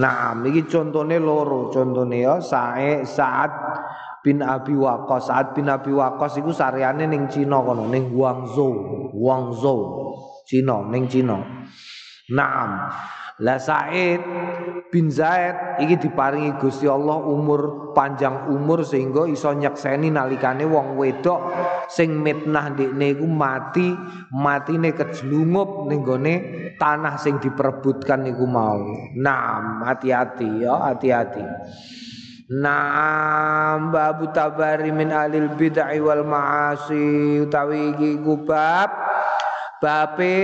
Nah 0.00 0.34
iki 0.44 0.66
contone 0.66 1.16
loro. 1.22 1.70
Contone 1.70 2.18
ya 2.20 2.42
sae 2.42 3.06
saat 3.06 3.52
bin 4.20 4.42
Abi 4.42 4.74
Waqqas. 4.74 5.30
Saat 5.30 5.54
bin 5.54 5.70
Abi 5.70 5.94
Waqqas 5.94 6.40
iku 6.40 6.50
sareane 6.50 7.06
ning 7.06 7.30
Cina 7.30 7.62
kono 7.62 7.86
ning 7.88 8.10
Guangzhou. 8.10 9.12
Guangzhou 9.14 9.80
Cina 10.44 10.82
ning 10.90 11.06
Cina. 11.06 11.38
Naam 12.32 12.70
lah 13.42 13.58
Said 13.58 14.22
bin 14.94 15.10
Zaid 15.10 15.82
iki 15.82 16.06
diparingi 16.06 16.54
Gusti 16.62 16.86
Allah 16.86 17.18
umur 17.18 17.90
panjang 17.98 18.46
umur 18.46 18.86
sehingga 18.86 19.26
iso 19.26 19.50
nyekseni 19.50 20.06
nalikane 20.06 20.62
wong 20.62 20.94
wedok 20.94 21.50
sing 21.90 22.14
mitnah 22.22 22.70
ndekne 22.70 23.18
iku 23.18 23.26
mati 23.26 23.90
matine 24.30 24.94
kejlungup 24.94 25.90
ning 25.90 26.06
gone 26.06 26.34
tanah 26.78 27.18
sing 27.18 27.42
diperebutkan 27.42 28.22
niku 28.22 28.46
mau. 28.46 28.78
Nah, 29.18 29.82
hati-hati 29.86 30.62
ya, 30.62 30.74
hati-hati. 30.90 31.42
Naam 32.54 33.88
babu 33.88 34.28
tabari 34.30 34.92
min 34.92 35.10
alil 35.10 35.56
bid'ah 35.56 35.90
wal 35.96 36.22
ma'asi 36.28 37.40
utawi 37.40 37.96
iki 37.96 38.20
kubab 38.20 38.92
bape 39.80 40.38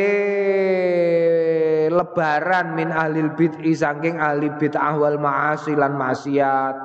lebaran 1.90 2.78
min 2.78 2.94
ahlil 2.94 3.34
bid'i 3.34 3.74
saking 3.74 4.22
ahli 4.22 4.48
bid'ah 4.56 4.94
wal 4.94 5.18
ma'asi 5.18 5.74
lan 5.74 5.98
maksiat. 5.98 6.78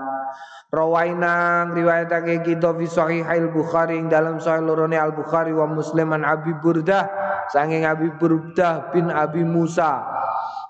Rawaina 0.74 1.72
riwayatake 1.72 2.44
kita 2.44 2.76
fi 2.76 2.86
sahihail 2.90 3.48
Bukhari 3.54 3.96
ing 3.96 4.12
dalam 4.12 4.44
sahih 4.44 4.66
lorone 4.66 5.00
Al 5.00 5.16
Bukhari 5.16 5.56
wa 5.56 5.70
Muslim 5.72 6.12
an 6.12 6.28
Abi 6.28 6.52
Burdah 6.60 7.08
saking 7.54 7.88
Abi 7.88 8.12
Burdah 8.20 8.92
bin 8.92 9.08
Abi 9.08 9.48
Musa. 9.48 10.04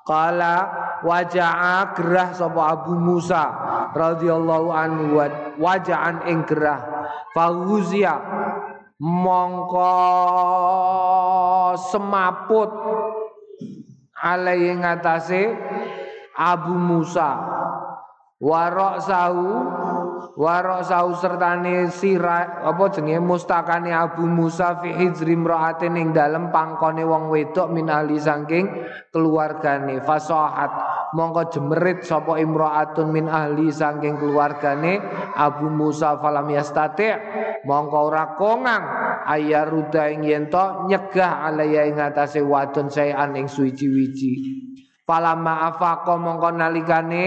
Kala 0.06 0.70
waja'a 1.02 1.98
gerah 1.98 2.30
sapa 2.38 2.78
Abu 2.78 2.94
Musa 2.94 3.50
radhiyallahu 3.98 4.70
anhu 4.70 5.18
waja'an 5.58 6.22
ing 6.30 6.46
gerah. 6.46 6.86
Fahuzia 7.34 8.22
mongko 9.02 9.98
semaput 11.90 12.70
alaihi 14.16 14.80
ngatasé 14.80 15.52
Abu 16.36 16.76
Musa. 16.76 17.40
Warok 18.40 18.96
sahu 19.04 19.48
warok 20.36 20.84
sahu 20.84 21.16
sertane 21.16 21.88
sira 21.92 22.62
apa 22.64 22.92
jenenge? 22.92 23.24
Mustakane 23.24 23.96
Abu 23.96 24.28
Musa 24.28 24.84
fi 24.84 24.92
hijri 24.92 25.34
imra'atin 25.34 25.96
ing 25.96 26.12
dalem 26.12 26.52
pangkone 26.52 27.08
wong 27.08 27.32
wedok 27.32 27.72
min 27.72 27.88
ahli 27.88 28.20
saking 28.20 28.68
keluargane. 29.10 30.04
Fasahat 30.04 30.72
mongko 31.16 31.42
jemerit 31.56 32.04
sapa 32.04 32.36
imra'atun 32.36 33.08
min 33.10 33.32
ahli 33.32 33.72
saking 33.72 34.20
keluargane 34.20 35.00
Abu 35.40 35.72
Musa 35.72 36.20
falam 36.20 36.52
yastati. 36.52 37.10
Mongko 37.66 37.98
ora 38.12 38.36
kongang. 38.36 38.86
Ayaruda 39.26 40.14
ing 40.14 40.22
yen 40.22 40.46
nyegah 40.86 41.50
alaya 41.50 41.90
ing 41.90 41.98
atase 41.98 42.46
wadon 42.46 42.94
saean 42.94 43.34
ing 43.34 43.50
suci-wici 43.50 44.62
Falama 45.02 45.70
afaqo 45.70 46.18
mongko 46.18 46.50
nalikane 46.54 47.26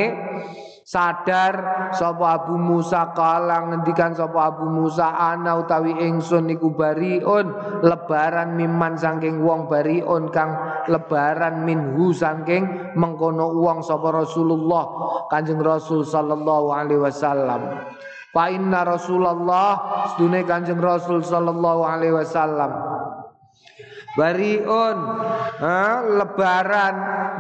sadar 0.89 1.53
sapa 1.93 2.41
Abu 2.41 2.57
Musa 2.57 3.13
kala 3.13 3.69
ngendikan 3.69 4.17
sapa 4.17 4.57
Abu 4.57 4.73
Musa 4.73 5.13
ana 5.13 5.61
utawi 5.61 5.93
ingsun 5.93 6.49
niku 6.49 6.73
bariun 6.73 7.53
lebaran 7.85 8.57
miman 8.57 8.97
saking 8.97 9.45
wong 9.45 9.69
bariun 9.69 10.33
kang 10.33 10.57
lebaran 10.89 11.69
minhu 11.69 12.17
saking 12.17 12.97
mengkono 12.97 13.53
wong 13.53 13.85
sapa 13.85 14.17
Rasulullah 14.17 14.89
Kanjeng 15.29 15.61
Rasul 15.61 16.09
sallallahu 16.09 16.73
alaihi 16.73 17.05
wasallam. 17.05 17.85
Fa 18.33 18.49
inna 18.49 18.81
Rasulullah 18.89 19.69
sedune 20.17 20.41
Kanjeng 20.49 20.81
Rasul 20.81 21.21
sallallahu 21.21 21.85
alaihi 21.85 22.17
wasallam. 22.17 22.73
Bariun 24.17 24.97
ha, 25.61 26.01
lebaran 26.01 26.95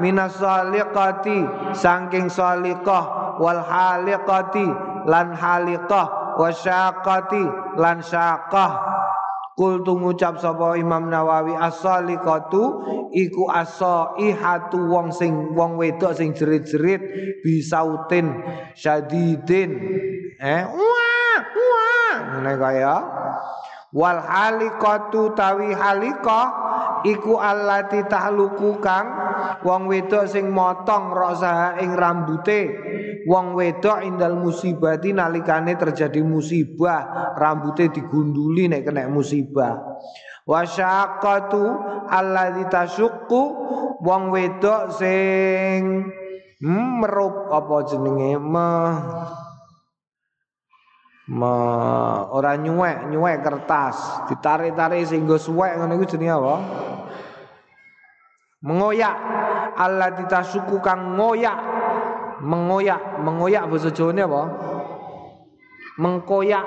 minas 0.04 0.36
saliqati 0.36 1.72
saking 1.74 2.28
salikah 2.28 3.27
wal 3.38 3.62
haliqati 3.62 4.66
lan 5.06 5.32
haliqah 5.34 6.38
wasyaqati 6.38 7.44
lan 7.78 8.02
syaqah. 8.04 8.72
Kul 9.58 9.82
tu 9.82 9.98
ngucap 9.98 10.38
sapa 10.38 10.78
Imam 10.78 11.10
Nawawi 11.10 11.50
as-saliqatu 11.58 12.62
iku 13.10 13.50
as-saihatu 13.50 14.86
wong 14.86 15.10
sing 15.10 15.50
wong 15.58 15.74
wedok 15.74 16.14
sing 16.14 16.30
jerit-jerit 16.30 17.02
bisautin 17.42 18.38
syadidin. 18.78 19.74
Eh 20.38 20.62
wah 20.62 21.38
wah 21.42 22.14
ngene 22.38 22.54
kaya 22.54 22.94
wal 23.90 24.22
halikatu 24.22 25.34
tawi 25.34 25.74
halika 25.74 26.54
iku 27.02 27.42
allati 27.42 28.06
tahluku 28.06 28.78
kang 28.78 29.10
wong 29.64 29.90
wedok 29.90 30.30
sing 30.30 30.50
motong 30.50 31.10
rasa 31.10 31.78
ing 31.82 31.94
rambute 31.94 32.60
wong 33.28 33.52
wedok 33.58 34.04
indal 34.06 34.38
musibati 34.38 35.12
nalikane 35.12 35.74
terjadi 35.74 36.22
musibah. 36.24 37.34
Rambute 37.36 37.92
digunduli 37.92 38.70
nek 38.70 38.86
kena 38.86 39.06
musibah. 39.10 40.00
Wasyaqatu 40.48 41.64
allati 42.08 42.64
tasyuqqu 42.72 43.42
wong 44.00 44.22
wedok 44.32 44.96
sing 44.96 46.08
merup 46.64 47.52
apa 47.52 47.76
jenenge? 47.84 48.40
Me 51.28 51.54
ora 52.32 52.56
nyuwek 52.56 53.12
nyuwek 53.12 53.44
kertas. 53.44 54.24
Ditarik-tarik 54.32 55.04
sehingga 55.04 55.36
suwek 55.36 55.76
ngono 55.76 55.92
iku 56.00 56.16
jenenge 56.16 56.32
apa? 56.32 56.56
Mengoyak 58.58 59.16
Allah 59.78 60.10
ditasuku 60.18 60.82
kang 60.82 61.14
ngoyak. 61.14 61.58
Mengoyak 62.38 63.18
mengoyak 63.22 63.66
bahasa 63.66 63.90
Jawa 63.90 64.14
apa? 64.14 64.42
Mengkoyak. 65.98 66.66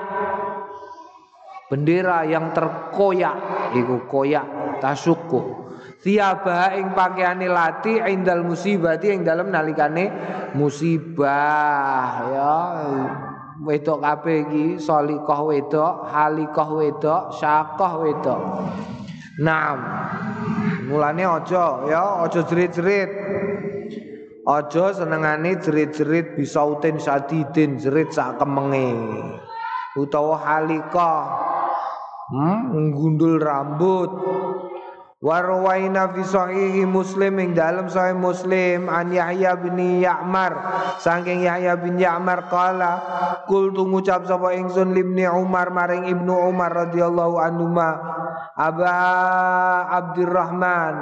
Bendera 1.72 2.28
yang 2.28 2.52
terkoyak 2.52 3.36
iku 3.72 4.04
koyak 4.04 4.44
tasuku 4.84 5.62
tiaba 6.02 6.74
ing 6.74 6.92
pakaiane 6.92 7.46
lati 7.46 8.02
indal 8.02 8.42
musibati 8.42 9.14
ing 9.14 9.22
dalam 9.22 9.48
nalikane 9.48 10.10
musibah 10.58 12.10
ya. 12.28 12.54
Wedok 13.62 14.02
kabeh 14.02 14.36
iki 14.42 14.66
salikah 14.82 15.40
wedok 15.46 16.10
halikah 16.10 16.68
wedok 16.74 17.30
syakah 17.38 17.92
wedok. 18.02 18.40
Nah, 19.38 19.78
mulane 20.86 21.22
ojo 21.26 21.86
ya, 21.86 22.24
ojo 22.26 22.40
jerit-jerit. 22.46 23.10
Ojo 24.42 24.84
senengane 24.90 25.54
jerit-jerit 25.62 26.34
bisa 26.34 26.66
utin 26.66 26.98
sadidin 26.98 27.78
jerit 27.78 28.10
sak 28.10 28.42
kemenge. 28.42 28.90
Utawa 29.94 30.40
halika. 30.42 31.12
Hmm, 32.32 32.90
gundul 32.90 33.38
rambut. 33.38 34.10
Warwaina 35.22 36.10
fi 36.10 36.26
sahihi 36.26 36.82
Muslim 36.82 37.38
ing 37.38 37.54
dalam 37.54 37.86
sahih 37.86 38.18
Muslim 38.18 38.90
an 38.90 39.14
Yahya 39.14 39.54
bin 39.54 40.02
Ya'mar. 40.02 40.52
Saking 40.98 41.46
Yahya 41.46 41.78
bin 41.78 41.94
Ya'mar 41.94 42.50
qala 42.50 42.92
kul 43.46 43.70
ngucap 43.70 44.26
sapa 44.26 44.58
ingsun 44.58 44.90
libni 44.90 45.22
Umar 45.30 45.70
maring 45.70 46.10
Ibnu 46.10 46.50
Umar 46.50 46.74
radhiyallahu 46.74 47.38
anhu 47.38 47.70
ma 47.70 47.90
Aba 48.58 48.94
Abdurrahman 49.94 50.96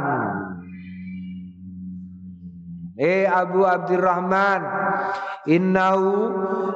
Eh 3.00 3.24
Abu 3.24 3.64
Abdurrahman 3.64 4.60
Innahu 5.48 6.12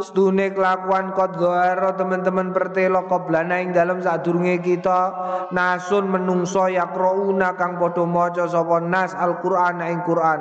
stune 0.01 0.49
kelakuan 0.57 1.13
kot 1.13 1.37
goharo 1.37 1.93
teman-teman 2.01 2.57
pertelo 2.57 3.05
koblana 3.05 3.61
ing 3.61 3.77
dalam 3.77 4.01
sadurunge 4.01 4.57
kita. 4.65 5.13
Nasun 5.53 6.09
menungso 6.09 6.73
yakrouna 6.73 7.61
kang 7.61 7.77
podo 7.77 8.09
moco 8.09 8.49
sapa 8.49 8.81
nas 8.81 9.13
Al-Qur'an 9.13 9.85
ing 9.85 10.01
Qur'an. 10.09 10.41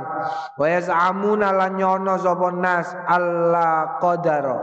Wa 0.56 0.65
yasamuna 0.72 1.52
lan 1.52 1.76
nyono 1.76 2.15
sapa 2.15 2.48
nas 2.56 2.96
alla 3.12 4.00
qadara 4.00 4.58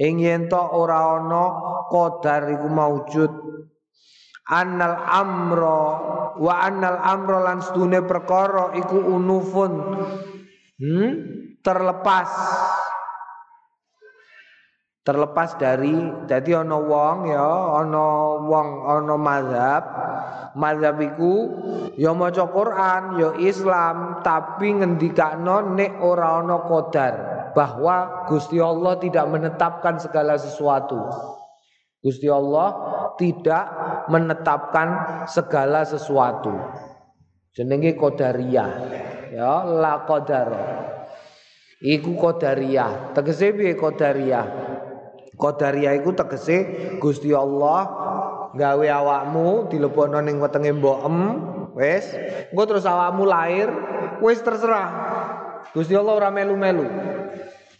ing 0.00 0.16
yen 0.24 0.48
ora 0.56 1.20
ana 1.20 1.44
qadar 1.92 2.48
iku 2.48 2.68
maujud. 2.72 3.32
Annal 4.48 4.96
amro 5.04 5.80
wa 6.40 6.54
annal 6.64 6.96
amro 6.96 7.44
lan 7.44 7.60
stune 7.60 8.00
perkara 8.08 8.72
iku 8.72 8.98
unufun 8.98 9.72
hmm? 10.80 11.10
terlepas. 11.62 12.28
Terlepas 15.02 15.58
dari 15.58 15.90
jadi 16.30 16.62
ono 16.62 16.78
wong 16.86 17.26
ya 17.26 17.48
ono 17.82 18.38
wong 18.46 18.68
ono 18.86 19.16
mazhab. 19.18 19.82
Mazhab 20.54 21.02
iku 21.02 21.34
ya 21.98 22.14
maca 22.14 22.46
Quran 22.46 23.18
ya 23.18 23.30
Islam 23.42 24.22
tapi 24.22 24.78
ngendikakno 24.78 25.74
nek 25.74 25.98
ora 25.98 26.38
ono 26.38 26.62
qadar 26.70 27.14
bahwa 27.50 28.30
Gusti 28.30 28.62
Allah 28.62 28.94
tidak 29.02 29.26
menetapkan 29.26 29.98
segala 29.98 30.38
sesuatu. 30.38 31.02
Gusti 31.98 32.30
Allah 32.30 32.70
tidak 33.18 33.64
menetapkan 34.06 34.88
segala 35.26 35.82
sesuatu. 35.82 36.54
Jenenge 37.58 37.98
qadariyah 37.98 38.70
ya 39.32 39.64
la 39.64 40.04
qadar 40.04 40.48
iku 41.82 42.14
qadariyah. 42.14 43.16
Tegese 43.16 43.50
piye 43.56 43.74
qadariyah? 43.74 44.46
Qadariyah 45.34 45.92
iku 45.98 46.14
tegese 46.14 46.56
Gusti 47.02 47.34
Allah 47.34 47.82
gawe 48.54 48.86
awakmu 48.86 49.72
dilebokno 49.72 50.22
ning 50.22 50.38
wetenge 50.38 50.70
mbokem 50.78 51.16
wis? 51.74 52.06
Engko 52.54 52.62
terus 52.70 52.86
awakmu 52.86 53.26
lahir 53.26 53.68
wis 54.22 54.38
terserah. 54.44 54.88
Gusti 55.74 55.98
Allah 55.98 56.14
ora 56.14 56.30
melu-melu. 56.30 56.86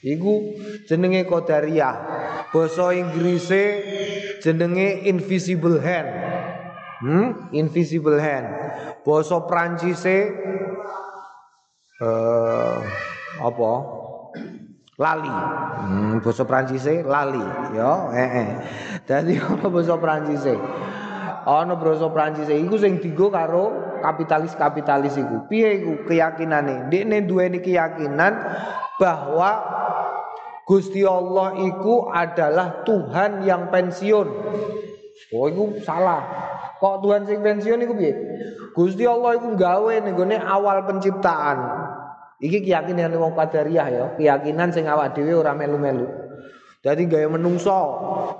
Iku 0.02 0.58
jenenge 0.90 1.22
qadariyah. 1.30 1.94
Basa 2.50 2.90
Inggrise 2.90 3.64
jenenge 4.42 5.06
invisible 5.06 5.78
hand. 5.78 6.10
Hmm? 7.02 7.50
invisible 7.50 8.18
hand. 8.18 8.46
Basa 9.02 9.42
Prancis 9.46 10.06
uh, 12.02 12.76
apa 13.38 13.72
lali 14.98 15.30
hmm, 15.30 16.20
basa 16.20 16.42
Prancis 16.42 16.84
lali 17.06 17.42
ya 17.72 18.10
eh 18.12 18.30
eh 18.42 18.48
dadi 19.06 19.38
ana 19.38 19.66
basa 19.70 19.94
Prancis 19.96 20.44
ana 21.46 21.74
basa 21.78 22.06
Prancis 22.10 22.50
iku 22.50 22.76
sing 22.76 22.98
digo 22.98 23.30
karo 23.30 23.94
kapitalis-kapitalis 24.02 25.14
iku 25.16 25.46
piye 25.46 25.80
iku 25.80 26.04
keyakinane 26.10 26.90
ndekne 26.90 27.24
duweni 27.24 27.62
keyakinan 27.62 28.34
bahwa 29.00 29.50
Gusti 30.62 31.02
Allah 31.02 31.58
iku 31.58 32.06
adalah 32.08 32.86
Tuhan 32.86 33.42
yang 33.42 33.68
pensiun. 33.74 34.28
Oh 35.34 35.46
iku 35.50 35.82
salah. 35.82 36.22
Kok 36.78 37.02
Tuhan 37.02 37.26
sing 37.26 37.42
pensiun 37.42 37.82
iku 37.82 37.94
piye? 37.98 38.14
Gusti 38.72 39.04
Allah 39.04 39.42
iku 39.42 39.58
gawe 39.58 39.94
ning 40.00 40.14
awal 40.38 40.86
penciptaan. 40.86 41.58
Iki 42.42 42.66
keyakinan 42.66 43.14
wong 43.14 43.38
Qadariyah 43.38 43.86
ya, 43.86 44.04
keyakinan 44.18 44.74
sing 44.74 44.90
awak 44.90 45.14
dhewe 45.14 45.38
ora 45.38 45.54
melu-melu. 45.54 46.10
Dadi 46.82 47.06
gawe 47.06 47.38
menungso. 47.38 47.78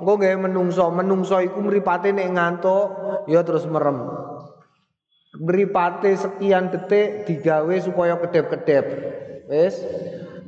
Engko 0.03 0.19
gawe 0.19 0.37
menungso, 0.51 0.91
menungso 0.91 1.39
iku 1.39 1.63
mripate 1.63 2.11
nek 2.11 2.35
ngantuk 2.35 2.87
ya 3.31 3.47
terus 3.47 3.63
merem. 3.71 4.03
Mripate 5.39 6.19
sekian 6.19 6.75
detik 6.75 7.31
digawe 7.31 7.75
supaya 7.79 8.19
kedep-kedep. 8.19 8.85
Wis. 9.47 9.79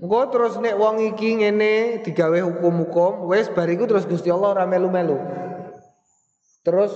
Engko 0.03 0.35
terus 0.35 0.59
nek 0.59 0.75
wong 0.75 1.15
iki 1.15 1.39
ngene 1.39 2.03
digawe 2.03 2.43
hukum-hukum, 2.43 3.31
wis 3.31 3.47
bariku 3.55 3.87
terus 3.87 4.03
Gusti 4.11 4.35
Allah 4.35 4.59
ora 4.59 4.67
melu-melu. 4.67 5.17
Terus 6.67 6.91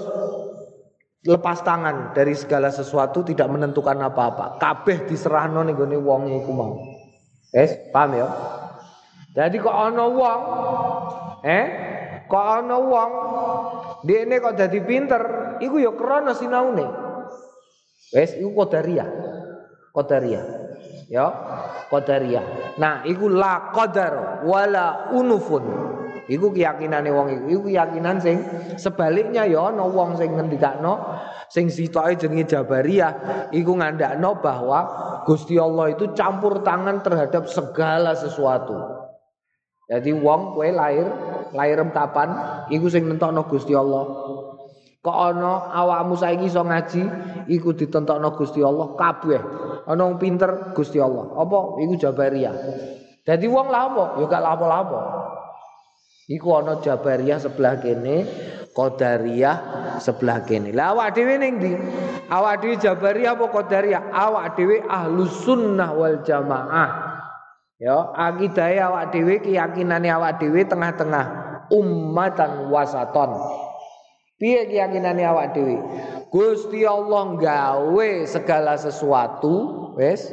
lepas 1.28 1.60
tangan 1.60 2.16
dari 2.16 2.32
segala 2.32 2.72
sesuatu 2.72 3.20
tidak 3.20 3.52
menentukan 3.52 4.00
apa-apa. 4.00 4.56
Kabeh 4.56 5.04
diserahno 5.04 5.60
ning 5.60 5.76
gone 5.76 6.00
wong 6.00 6.32
iku 6.40 6.52
mau. 6.56 6.72
Wes, 7.52 7.92
paham 7.92 8.16
ya? 8.16 8.28
Jadi 9.36 9.60
kok 9.60 9.76
ana 9.76 10.08
wong 10.08 10.40
eh 11.44 11.66
kok 12.24 12.46
ana 12.64 12.76
wong 12.80 13.10
dekne 14.08 14.40
kok 14.40 14.56
dadi 14.56 14.80
pinter, 14.80 15.22
iku 15.60 15.76
ya 15.76 15.92
krana 15.92 16.32
sinaune. 16.32 16.88
Wes, 18.16 18.32
iku 18.40 18.64
qadariyah. 18.64 19.08
Qadariyah. 19.92 20.44
Ya, 21.08 21.26
qadariyah. 21.88 22.76
Nah, 22.80 23.04
iku 23.04 23.32
la 23.32 23.72
qadar 23.72 24.44
wala 24.44 25.12
unufun. 25.12 25.64
Iku 26.28 26.52
keyakinane 26.52 27.08
wong 27.08 27.26
iku. 27.32 27.44
Iku 27.48 27.60
keyakinan 27.72 28.20
sing 28.20 28.44
sebaliknya 28.76 29.48
ya 29.48 29.72
ana 29.72 29.88
wong 29.88 30.20
sing 30.20 30.36
ngendikakno 30.36 31.00
sing 31.48 31.72
sitoke 31.72 32.20
jenenge 32.20 32.52
Jabariyah 32.52 33.12
iku 33.56 33.72
ngandakno 33.72 34.36
bahwa 34.44 34.80
Gusti 35.24 35.56
Allah 35.56 35.96
itu 35.96 36.12
campur 36.12 36.60
tangan 36.60 37.00
terhadap 37.00 37.48
segala 37.48 38.12
sesuatu. 38.12 38.76
Jadi 39.88 40.12
wong 40.12 40.52
kowe 40.52 40.68
lahir 40.68 41.08
lahir 41.56 41.80
kapan 41.96 42.28
iku 42.68 42.92
sing 42.92 43.08
nentokno 43.08 43.48
Gusti 43.48 43.72
Allah. 43.72 44.04
Kok 45.00 45.16
ana 45.16 45.72
awakmu 45.72 46.12
saiki 46.12 46.52
iso 46.52 46.60
ngaji 46.60 47.02
iku 47.48 47.72
ditentokno 47.72 48.36
Gusti 48.36 48.60
Allah 48.60 48.92
kabeh. 48.92 49.40
Wong 49.88 50.20
pinter 50.20 50.76
Gusti 50.76 51.00
Allah. 51.00 51.32
Apa 51.40 51.80
iku 51.80 51.96
Jabariyah. 51.96 52.54
Jadi 53.24 53.44
wong 53.48 53.72
lah 53.72 53.92
apa? 53.92 54.04
Ya 54.20 54.24
gak 54.24 54.40
lapo-lapo. 54.44 55.00
Iku 56.28 56.60
ana 56.60 56.76
Jabariyah 56.84 57.40
sebelah 57.40 57.80
kene, 57.80 58.28
Qadariyah 58.76 59.56
sebelah 59.96 60.44
kene. 60.44 60.76
Lah 60.76 60.92
awak 60.92 61.16
dhewe 61.16 61.40
ning 61.40 61.56
ndi? 61.56 61.72
Awak 62.28 62.54
dhewe 62.60 62.76
Jabariyah 62.76 63.32
apa 63.32 63.48
Qadariyah? 63.48 64.12
Awak 64.12 64.46
dhewe 64.60 64.84
Ahlus 64.84 65.32
Sunnah 65.48 65.96
wal 65.96 66.20
Jamaah. 66.20 67.16
Ya, 67.80 68.12
akidah 68.12 68.92
awak 68.92 69.16
dhewe 69.16 69.40
keyakinane 69.40 70.12
awak 70.12 70.36
dhewe 70.36 70.68
tengah-tengah 70.68 71.26
ummatan 71.72 72.68
wasaton. 72.68 73.38
Piye 74.36 74.68
keyakinane 74.68 75.24
awak 75.24 75.56
dhewe? 75.56 75.80
Gusti 76.28 76.84
Allah 76.84 77.40
gawe 77.40 78.10
segala 78.28 78.76
sesuatu, 78.76 79.96
wis. 79.96 80.28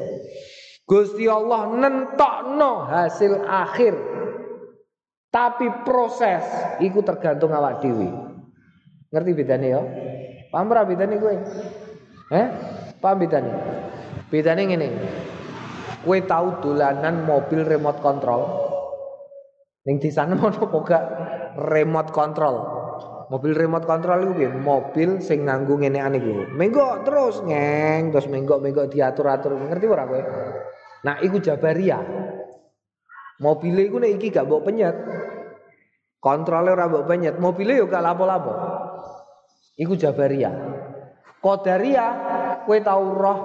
Gusti 0.83 1.23
Allah 1.31 1.71
nentokno 1.71 2.83
hasil 2.83 3.47
akhir 3.47 3.95
tapi 5.35 5.67
proses 5.83 6.47
iku 6.79 7.03
tergantung 7.03 7.51
awak 7.51 7.83
dhewe. 7.83 8.07
Ngerti 9.11 9.31
bedane 9.35 9.67
ya? 9.67 9.83
Paham 10.47 10.71
ora 10.71 10.87
bedane 10.87 11.19
kowe? 11.19 11.35
Eh? 12.31 12.47
Paham 13.03 13.19
bedane? 13.19 13.51
Bedane 14.31 14.63
ngene. 14.63 14.87
Kowe 16.07 16.19
tahu 16.23 16.63
dolanan 16.63 17.27
mobil 17.27 17.67
remote 17.67 17.99
control? 17.99 18.47
Ning 19.83 19.99
di 19.99 20.07
sana 20.07 20.39
mau 20.39 20.47
apa 20.47 20.97
remote 21.59 22.15
control? 22.15 22.55
Mobil 23.27 23.51
remote 23.57 23.83
control 23.83 24.23
itu 24.23 24.33
piye? 24.39 24.49
Mobil 24.55 25.19
sing 25.19 25.43
nganggo 25.43 25.75
ngene 25.83 25.99
ane 25.99 26.23
iku. 26.23 26.55
Menggo 26.55 27.03
terus 27.03 27.43
ngeng, 27.43 28.15
terus 28.15 28.31
menggo-menggo 28.31 28.87
diatur-atur. 28.87 29.59
Ngerti 29.59 29.85
ora 29.91 30.07
kowe? 30.07 30.21
Nah, 31.03 31.19
iku 31.19 31.43
Jabariyah. 31.43 32.03
Mobil 33.43 33.75
iku 33.91 33.99
nek 33.99 34.15
iki 34.15 34.31
gak 34.31 34.47
mbok 34.47 34.63
penyet. 34.63 34.95
Kontrole 36.25 36.73
ora 36.73 36.89
penyet, 37.05 37.37
mobilnya 37.37 37.77
yo 37.77 37.85
gak 37.85 38.01
lapo-lapo. 38.01 38.53
Iku 39.77 39.93
Jabariyah. 39.93 40.55
Qadariyah 41.37 42.11
kowe 42.65 42.77
tau 42.81 43.13
roh 43.13 43.39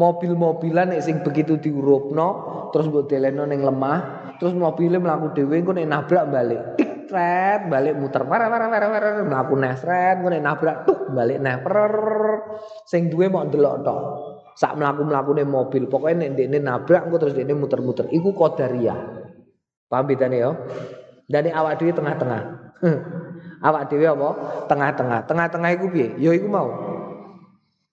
mobil-mobilan 0.00 0.96
nek 0.96 1.04
sing 1.04 1.20
begitu 1.20 1.60
diurupno 1.60 2.28
terus 2.72 2.88
mbok 2.88 3.04
deleno 3.04 3.44
ning 3.44 3.60
lemah 3.60 4.32
terus 4.40 4.56
mobilnya 4.56 4.96
mlaku 4.96 5.36
dhewe 5.36 5.60
engko 5.60 5.76
nek 5.76 5.84
nabrak 5.84 6.24
balik 6.32 6.80
tik 6.80 7.04
tret 7.04 7.68
balik 7.68 8.00
muter 8.00 8.24
parah 8.24 8.48
parah 8.48 8.68
parah 8.72 8.88
parah 8.88 9.10
mlaku 9.28 9.54
nesret 9.60 10.24
engko 10.24 10.32
nek 10.32 10.40
nabrak 10.40 10.76
tuk 10.88 11.12
balik 11.12 11.38
neh 11.44 11.60
sing 12.88 13.12
duwe 13.12 13.28
mau 13.28 13.44
ndelok 13.44 13.76
tok. 13.84 14.02
Sak 14.54 14.80
mlaku-mlakune 14.80 15.44
mobil 15.44 15.84
pokoknya 15.92 16.24
nek 16.24 16.30
ndekne 16.40 16.58
nabrak 16.64 17.04
engko 17.04 17.16
terus 17.20 17.36
ndekne 17.36 17.60
muter-muter. 17.60 18.08
Iku 18.08 18.32
qadariyah 18.32 18.98
paham 19.92 20.08
bedane 20.08 20.36
ya 20.40 20.50
dan 21.30 21.48
awak 21.52 21.80
dhewe 21.80 21.92
tengah-tengah 21.92 22.42
awak 23.68 23.82
dhewe 23.88 24.06
apa 24.08 24.28
tengah-tengah 24.68 25.20
tengah-tengah 25.24 25.70
iku 25.76 25.86
piye 25.92 26.08
ya 26.20 26.30
iku 26.36 26.48
mau 26.48 26.68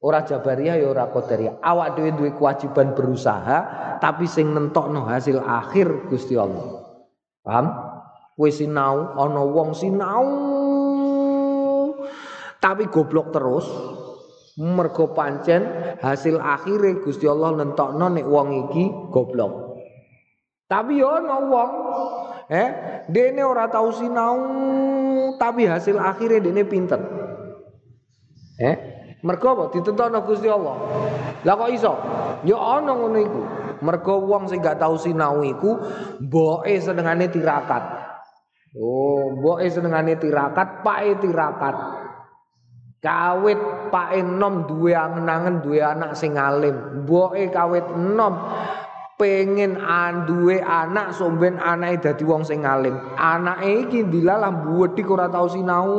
Ora 0.02 0.26
Jabariyah 0.26 0.82
ya 0.82 0.89
ora 0.89 1.13
Qadariyah. 1.13 1.62
Awak 1.62 1.94
dhewe 1.94 2.10
duwe 2.17 2.32
kewajiban 2.34 2.98
berusaha, 2.98 3.58
tapi 4.02 4.26
sing 4.26 4.50
nentokno 4.50 5.06
hasil 5.06 5.38
akhir 5.38 6.10
Gusti 6.10 6.34
Allah. 6.34 6.89
Paham? 7.46 7.70
Kowe 8.34 8.50
sinau 8.50 9.13
ana 9.13 9.46
wong 9.46 9.78
sinau 9.78 10.26
tapi 12.58 12.89
goblok 12.89 13.30
terus. 13.30 13.70
Mergo 14.58 15.13
pancen 15.13 15.96
hasil 16.02 16.38
akhirnya 16.38 17.02
Gusti 17.06 17.30
Allah 17.30 17.62
nentokno 17.62 18.10
nek 18.10 18.26
wong 18.26 18.48
iki 18.67 19.13
goblok. 19.13 19.78
Tapi 20.65 20.98
yo 20.98 21.13
ana 21.13 21.38
wong 21.46 21.72
eh 22.51 22.69
dene 23.07 23.47
ora 23.47 23.71
tau 23.71 23.95
sinau 23.95 24.35
tapi 25.39 25.71
hasil 25.71 25.95
akhirnya 25.95 26.43
dene 26.43 26.67
pinter. 26.67 26.99
Eh 28.59 28.91
Mergo 29.21 29.47
apa? 29.53 29.63
Ditentokno 29.69 30.25
Gusti 30.25 30.49
Allah. 30.49 30.75
Lah 31.45 31.53
kok 31.53 31.69
iso? 31.69 31.93
Ya 32.41 32.57
ana 32.57 32.97
ngono 32.97 33.19
iku. 33.21 33.41
Mergo 33.81 34.25
wong 34.25 34.49
sing 34.49 34.61
gak 34.61 34.81
tau 34.81 34.97
sinau 34.97 35.45
iku 35.45 35.77
mboke 36.21 36.73
senengane 36.81 37.29
tirakat. 37.29 37.81
Oh, 38.77 39.33
mboke 39.37 39.65
senengane 39.69 40.17
tirakat, 40.17 40.81
pake 40.81 41.21
tirakat. 41.21 41.75
Kawit 43.01 43.57
pake 43.89 44.21
enom 44.21 44.69
duwe 44.69 44.93
angen-angen 44.93 45.65
duwe 45.65 45.81
anak 45.81 46.13
sing 46.17 46.37
alim. 46.37 47.05
Kawit 47.49 47.85
enom 47.93 48.33
pengen 49.21 49.77
duwe 50.25 50.57
anak 50.57 51.13
somben 51.13 51.62
anake 51.62 52.01
dadi 52.01 52.25
wong 52.25 52.41
sing 52.41 52.65
alim. 52.65 52.97
Anake 53.13 53.86
iki 53.86 54.10
dilalah 54.10 54.49
buwedhi 54.65 55.05
ora 55.05 55.29
tau 55.29 55.45
sinau. 55.45 55.93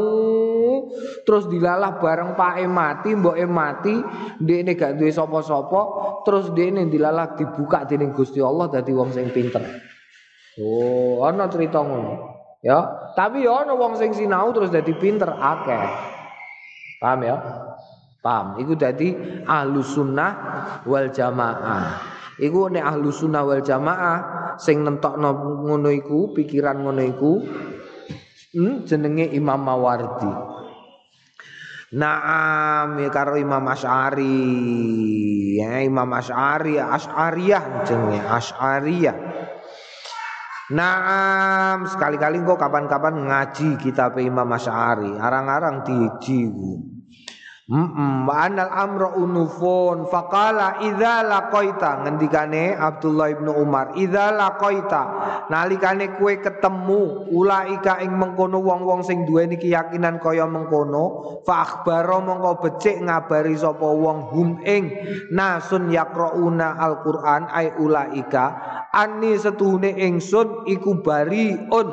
Terus 1.22 1.46
dilalah 1.46 2.02
bareng 2.02 2.34
pake 2.34 2.66
mati, 2.66 3.14
mboke 3.14 3.46
mati, 3.46 3.94
ndekne 4.42 4.74
gak 4.74 4.98
duwe 4.98 5.14
sapa-sapa, 5.14 5.80
terus 6.26 6.50
ndekne 6.50 6.90
dilalah 6.90 7.38
dibuka 7.38 7.86
dening 7.86 8.10
Gusti 8.10 8.42
Allah 8.42 8.66
dadi 8.66 8.90
wong 8.90 9.14
sing 9.14 9.30
pinter. 9.30 9.62
Oh, 10.58 11.22
ana 11.22 11.46
cerita 11.46 11.80
ngono. 11.80 12.34
Ya, 12.60 13.10
tapi 13.14 13.46
ya 13.46 13.62
ana 13.62 13.78
wong 13.78 13.94
sing 13.94 14.10
sinau 14.12 14.50
terus 14.50 14.74
dadi 14.74 14.92
pinter 14.98 15.30
akeh. 15.30 15.86
Paham 16.98 17.20
ya? 17.22 17.36
Paham. 18.22 18.58
Iku 18.58 18.74
dadi 18.74 19.14
ahlus 19.46 19.94
sunnah 19.94 20.32
wal 20.86 21.10
jamaah. 21.10 22.11
Iku 22.40 22.72
nek 22.72 22.84
ahlu 22.84 23.12
sunnah 23.12 23.44
wal 23.44 23.60
jamaah 23.60 24.18
sing 24.56 24.80
nentokno 24.80 25.36
ngono 25.68 25.92
iku, 25.92 26.32
pikiran 26.32 26.80
ngono 26.80 27.02
iku 27.04 27.32
hmm, 28.56 28.88
jenenge 28.88 29.28
Imam 29.36 29.60
Mawardi. 29.60 30.32
Naam 31.92 32.96
ya 32.96 33.10
karo 33.12 33.36
Imam 33.36 33.68
Asy'ari. 33.68 34.48
Ya 35.60 35.84
Imam 35.84 36.08
Asy'ari, 36.08 36.80
Asy'ariyah 36.80 37.84
jenenge 37.84 38.20
Asy'ariyah. 38.24 39.16
Naam 40.72 41.84
sekali-kali 41.84 42.40
kok 42.48 42.56
kapan-kapan 42.56 43.28
ngaji 43.28 43.76
kitab 43.76 44.16
Imam 44.16 44.48
Asy'ari, 44.48 45.20
arang-arang 45.20 45.84
diiji 45.84 46.48
Mm 46.48 47.01
wa 47.70 48.34
anal 48.42 48.72
amra 48.72 49.14
unufun. 49.14 50.10
Faqala 50.10 50.82
idza 50.82 51.22
laqaita. 51.22 52.02
Ngendikane 52.02 52.74
Abdullah 52.74 53.30
ibnu 53.30 53.52
Umar 53.54 53.94
idza 53.94 54.34
laqaita. 54.34 55.02
Nalikane 55.46 56.18
kue 56.18 56.42
ketemu 56.42 57.30
ulaika 57.30 58.02
ing 58.02 58.14
mengkono 58.18 58.58
wong-wong 58.58 59.06
sing 59.06 59.24
duweni 59.28 59.58
keyakinan 59.58 60.18
kaya 60.18 60.48
mengkono 60.48 61.38
fa 61.46 61.62
akhbara 61.66 62.18
mongko 62.22 62.52
becik 62.62 63.02
ngabari 63.02 63.56
sapa 63.58 63.88
wong 63.88 64.30
hum 64.30 64.48
ing 64.62 64.92
nasun 65.34 65.90
yaqrauna 65.90 66.78
alquran 66.78 67.48
ay 67.50 67.74
ulaika 67.80 68.44
ani 68.92 69.40
setuhune 69.40 69.96
ingsun 69.96 70.68
iku 70.68 71.00
bariun 71.00 71.88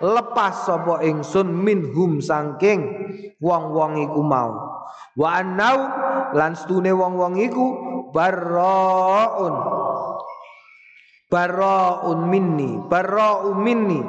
lepas 0.00 0.68
sapa 0.68 1.00
ingsun 1.02 1.50
minhum 1.50 2.20
saking 2.20 2.80
wong-wong 3.40 3.98
iku 4.06 4.20
mau 4.22 4.52
wa 5.18 5.40
annau 5.40 5.78
lan 6.32 6.56
stune 6.56 6.92
wong-wong 6.92 7.36
iku 7.40 7.66
barraun 8.12 9.54
barraun 11.32 12.20
minni 12.28 12.80
barraun 12.88 13.56
minni. 13.60 14.00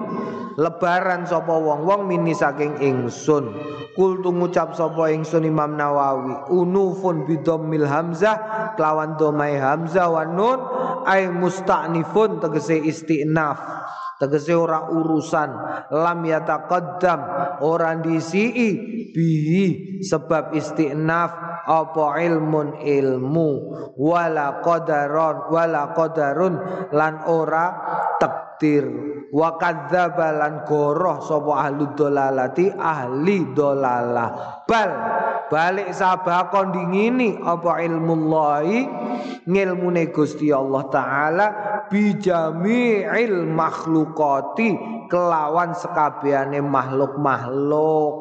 Lebaran 0.54 1.26
sapa 1.26 1.50
wong-wong 1.50 2.06
minni 2.06 2.38
saking 2.38 2.78
ingsun. 2.78 3.58
Kul 3.98 4.22
ngucap 4.22 4.78
sapa 4.78 5.10
ingsun 5.10 5.50
Imam 5.50 5.74
Nawawi 5.74 6.54
unufun 6.54 7.26
bidammil 7.26 7.90
hamzah 7.90 8.38
kelawan 8.78 9.18
domai 9.18 9.58
hamzah 9.58 10.14
wa 10.14 10.22
nun 10.30 10.60
ay 11.10 11.30
musta'nifun 11.30 12.38
tegese 12.38 12.78
istinaf 12.86 13.58
tegese 14.24 14.56
ora 14.56 14.88
urusan. 14.88 15.50
Lam 15.92 16.20
yataqaddam. 16.24 17.20
Ora 17.60 18.00
disii. 18.00 18.72
Bihi. 19.12 19.66
Sebab 20.00 20.56
istinaf. 20.56 21.32
Apa 21.68 22.24
ilmun 22.24 22.80
ilmu. 22.80 23.50
Wala 24.00 24.64
qadaron. 24.64 25.52
Wala 25.52 25.92
qadarun. 25.92 26.54
Lan 26.96 27.28
ora 27.28 27.66
takdir. 28.18 28.88
Wa 29.34 29.58
kadzdzaba 29.58 30.30
lan 30.30 30.62
goroh 30.62 31.18
sapa 31.26 31.66
ahli 31.66 31.90
dolalati 31.98 32.70
ahli 32.70 33.50
dolalah. 33.50 34.62
Bal 34.70 34.92
balik 35.52 35.92
sabakon 35.96 36.72
dingini 36.72 37.40
apa 37.42 37.84
ilmu 37.84 38.14
Allahi 38.14 38.80
ngilmune 39.48 40.12
Gusti 40.12 40.52
Allah 40.52 40.84
taala 40.92 41.48
bijami'il 41.90 43.48
makhlukati 43.48 44.76
kelawan 45.12 45.76
sekabehane 45.76 46.60
makhluk-makhluk 46.64 48.14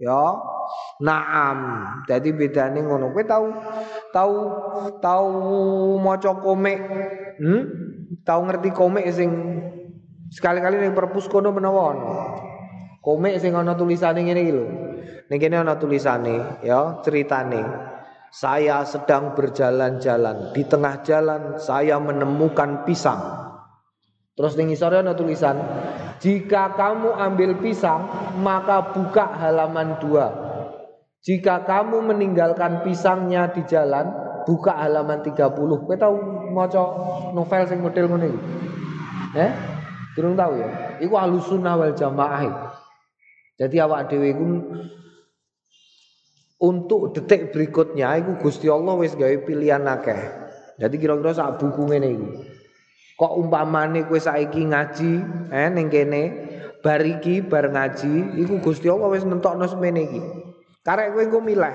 ya 0.00 0.54
Naam. 1.04 1.58
Jadi 2.08 2.32
bedane 2.32 2.80
ngono. 2.80 3.12
Kowe 3.12 3.24
tahu 3.26 3.46
tahu 4.14 4.36
tahu 5.02 5.32
maca 6.00 6.32
komik? 6.38 6.78
Hmm? 7.40 7.62
Tahu 8.24 8.40
ngerti 8.48 8.70
komik 8.72 9.04
sing 9.12 9.30
sekali-kali 10.32 10.80
ning 10.80 10.96
perpus 10.96 11.28
kono 11.28 11.52
menawa. 11.52 11.94
Komik 13.04 13.36
sing 13.42 13.52
ana 13.52 13.76
tulisane 13.76 14.24
ngene 14.24 14.40
iki 14.40 14.52
lho. 14.54 14.66
Ning 15.32 15.38
kene 15.40 15.56
ana 15.64 15.80
tulisane 15.80 16.60
ya, 16.60 17.00
ceritane. 17.00 17.92
Saya 18.34 18.82
sedang 18.82 19.30
berjalan-jalan, 19.38 20.50
di 20.50 20.66
tengah 20.66 21.06
jalan 21.06 21.54
saya 21.62 22.02
menemukan 22.02 22.82
pisang. 22.82 23.22
Terus 24.34 24.58
ning 24.58 24.74
isore 24.74 24.98
ana 24.98 25.14
tulisan, 25.14 25.54
jika 26.18 26.74
kamu 26.74 27.14
ambil 27.14 27.54
pisang, 27.62 28.10
maka 28.42 28.90
buka 28.90 29.38
halaman 29.38 30.02
dua. 30.02 30.34
Jika 31.22 31.62
kamu 31.62 32.10
meninggalkan 32.10 32.82
pisangnya 32.82 33.48
di 33.54 33.62
jalan, 33.70 34.10
buka 34.44 34.76
halaman 34.76 35.24
30. 35.24 35.56
Kowe 35.56 35.96
tahu 35.96 36.16
maca 36.52 36.82
novel 37.32 37.62
sing 37.64 37.80
model 37.80 38.12
ngene 38.12 38.26
iki? 38.28 38.40
Eh? 39.40 39.50
Durung 40.14 40.36
tahu 40.36 40.60
ya. 40.60 40.68
Iku 41.00 41.14
alusunah 41.16 41.80
wal 41.80 41.96
jamaah. 41.96 42.74
Jadi 43.56 43.76
awak 43.80 44.12
dhewe 44.12 44.36
iku 44.36 44.44
untuk 46.64 47.12
detik 47.12 47.52
berikutnya 47.52 48.16
iku 48.24 48.40
Gusti 48.40 48.72
Allah 48.72 48.96
wis 48.96 49.12
gawe 49.12 49.36
pilihan 49.44 49.84
akeh. 49.84 50.20
Jadi 50.80 50.96
kira-kira 50.96 51.36
sak 51.36 51.60
buku 51.60 51.84
ngene. 51.92 52.12
Kok 53.14 53.32
umpamane 53.38 54.08
kowe 54.08 54.18
saiki 54.18 54.64
ngaji 54.66 55.12
eh 55.52 55.68
ning 55.70 55.86
kene 55.92 56.22
bar 56.82 57.04
iki 57.04 57.44
bar 57.44 57.70
ngaji 57.70 58.40
iku 58.40 58.58
Gusti 58.64 58.88
Allah 58.88 59.12
wis 59.12 59.22
nentokno 59.22 59.68
semene 59.68 60.00
iki. 60.08 60.20
Karek 60.82 61.14
kowe 61.14 61.22
engko 61.22 61.40
milih 61.44 61.74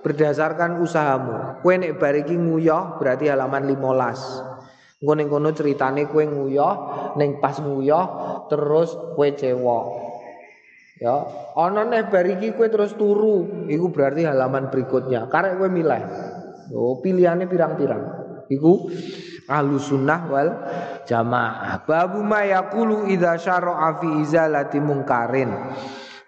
berdasarkan 0.00 0.80
usahamu. 0.80 1.60
Kowe 1.60 1.74
nek 1.76 2.00
bar 2.00 2.16
iki 2.16 2.34
nguyah 2.34 2.98
berarti 2.98 3.30
halaman 3.30 3.68
15. 3.68 5.04
Engko 5.04 5.12
ning 5.14 5.28
kono 5.30 5.50
ceritane 5.54 6.10
kowe 6.10 6.24
nguyah, 6.24 6.74
ning 7.20 7.38
pas 7.38 7.58
nguyah 7.62 8.06
terus 8.50 8.96
kowe 9.14 9.28
cewek. 9.28 10.11
Ya, 11.02 11.18
ana 11.58 11.82
neh 11.82 12.06
bar 12.06 12.22
iki 12.22 12.54
terus 12.54 12.94
turu, 12.94 13.66
iku 13.66 13.90
berarti 13.90 14.22
halaman 14.22 14.70
berikutnya. 14.70 15.26
Karek 15.26 15.58
kowe 15.58 15.66
milih. 15.66 16.02
Oh, 16.70 17.02
pilihannya 17.02 17.50
pirang-pirang. 17.50 18.02
Iku 18.46 18.86
ahlu 19.50 19.82
sunnah 19.82 20.30
wal 20.30 20.48
jamaah. 21.02 21.82
Babu 21.82 22.22
ma 22.22 22.46
yaqulu 22.46 23.10
idza 23.10 23.34
syara'a 23.34 23.98
fi 23.98 24.08
izalati 24.22 24.78
mungkarin. 24.78 25.50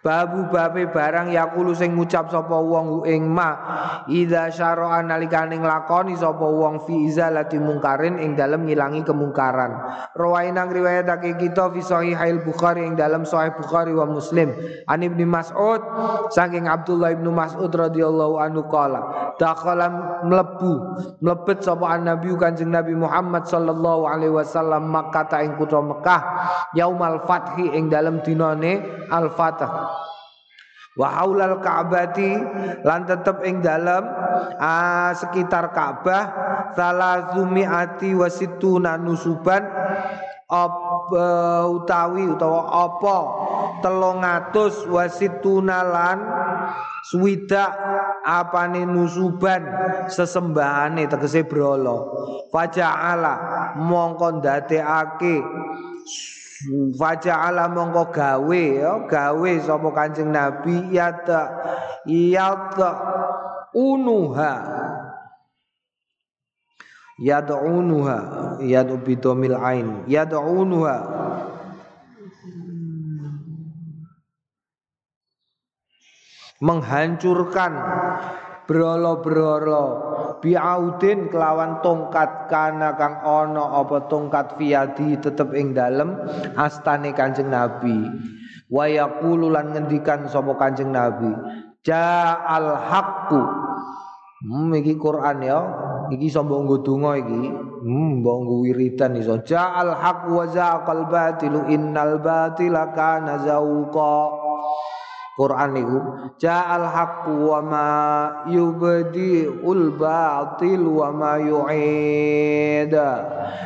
Babu 0.04 0.52
babe 0.52 0.92
barang 0.92 1.32
yakulu 1.32 1.72
sing 1.72 1.96
ngucap 1.96 2.28
sapa 2.28 2.60
wong 2.60 3.08
ing 3.08 3.24
ma 3.24 3.56
idza 4.04 4.52
syara'a 4.52 5.00
nalikane 5.00 5.56
nglakoni 5.56 6.12
sapa 6.12 6.44
wong 6.44 6.84
fi 6.84 7.08
izalati 7.08 7.56
mungkarin 7.56 8.20
ing 8.20 8.36
dalem 8.36 8.68
ngilangi 8.68 9.00
kemungkaran. 9.00 9.72
Rawainang 10.12 10.68
riwayatake 10.68 11.40
kita 11.40 11.72
fi 11.72 11.80
sahihail 11.80 12.44
Bukhari 12.44 12.84
ing 12.84 13.00
dalem 13.00 13.24
sahih 13.24 13.56
Bukhari 13.56 13.96
wa 13.96 14.04
Muslim. 14.04 14.52
An 14.84 15.00
Ibnu 15.00 15.24
Mas'ud 15.24 15.80
saking 16.28 16.68
Abdullah 16.68 17.16
Ibnu 17.16 17.32
Mas'ud 17.32 17.72
radhiyallahu 17.72 18.36
anhu 18.36 18.68
qala 18.68 19.32
dakhala 19.40 20.20
mlebu 20.20 21.00
mlebet 21.24 21.64
sapa 21.64 21.96
Nabi 21.96 22.28
Kanjeng 22.36 22.68
Nabi 22.68 22.92
Muhammad 22.92 23.48
sallallahu 23.48 24.04
alaihi 24.04 24.36
wasallam 24.36 24.84
Makkah 24.92 25.32
ing 25.40 25.56
kutha 25.56 25.80
Mekah 25.80 26.20
yaumal 26.76 27.24
fathi 27.24 27.72
ing 27.72 27.88
dalem 27.88 28.20
dinane 28.20 28.84
al-Fatah 29.08 29.93
wa 30.94 31.08
haulal 31.10 31.58
ka'bati 31.58 32.30
lan 32.86 33.02
tetep 33.02 33.42
ing 33.42 33.58
dalem 33.58 34.06
uh, 34.62 35.10
sekitar 35.10 35.74
Ka'bah 35.74 36.24
salazumiati 36.78 38.14
wasituna 38.14 38.94
nusuban 38.94 39.66
op, 40.46 40.74
uh, 41.10 41.66
utawi 41.66 42.30
utawa 42.30 42.70
apa 42.86 43.18
telung 43.82 44.22
atus 44.22 44.86
wasituna 44.86 45.82
lan 45.82 46.18
swida 47.10 47.74
apane 48.22 48.86
nusuban 48.86 49.66
sesembahane 50.06 51.10
tegese 51.10 51.42
brolo 51.42 51.96
faja'ala 52.54 53.34
mongko 53.82 54.38
ndadekake 54.38 55.42
Faja'ala 56.98 57.66
mongko 57.70 58.14
gawe 58.14 58.62
ya. 58.78 58.92
Gawe 59.10 59.50
sapa 59.60 59.88
Kanjeng 59.90 60.30
Nabi? 60.30 60.94
Yata 60.94 61.40
yata 62.06 62.90
unuha. 63.74 64.52
Yad'unuha 67.14 68.18
yad'u 68.58 68.98
bidomil 68.98 69.54
ain. 69.54 70.02
Yad'unuha 70.10 70.96
menghancurkan 76.58 77.72
brolo-brolo 78.64 79.84
biaudin 80.40 81.32
kelawan 81.32 81.80
tongkat 81.80 82.48
kana 82.52 82.96
kang 82.96 83.20
ono 83.24 83.80
apa 83.80 84.08
tongkat 84.08 84.60
fiadi 84.60 85.16
tetep 85.20 85.52
ing 85.56 85.72
dalem 85.72 86.16
astane 86.56 87.16
Kanjeng 87.16 87.48
Nabi. 87.48 88.08
Wa 88.68 88.88
yaqulu 88.88 89.52
lan 89.52 89.76
ngendikan 89.76 90.26
sapa 90.28 90.56
Kanjeng 90.56 90.92
Nabi 90.92 91.32
ja'al 91.84 92.68
haqqu. 92.88 93.42
Hmm 94.44 94.72
iki 94.76 94.96
Quran 94.96 95.38
ya. 95.44 95.60
Iki 96.12 96.28
sambung 96.28 96.68
nggo 96.68 96.84
donga 96.84 97.16
iki. 97.16 97.44
Hmm 97.84 98.20
mbok 98.20 98.36
nggo 98.44 98.54
wiridan 98.64 99.16
iso. 99.20 99.40
Ja'al 99.40 99.92
haqqu 99.96 100.32
wa 100.32 100.44
zaqal 100.48 101.08
batilu 101.08 101.68
innal 101.68 102.20
batila 102.20 102.92
kana 102.92 103.40
zauqa 103.44 104.43
Quran 105.34 105.74
niku 105.74 105.98
ja'al 106.38 106.86
haqqu 106.86 107.34
wa 107.34 107.58
ma 107.58 107.88
yubdi'ul 108.46 109.98
batil 109.98 110.86
wa 110.86 111.10
ma 111.10 111.32
yu'id. 111.42 112.94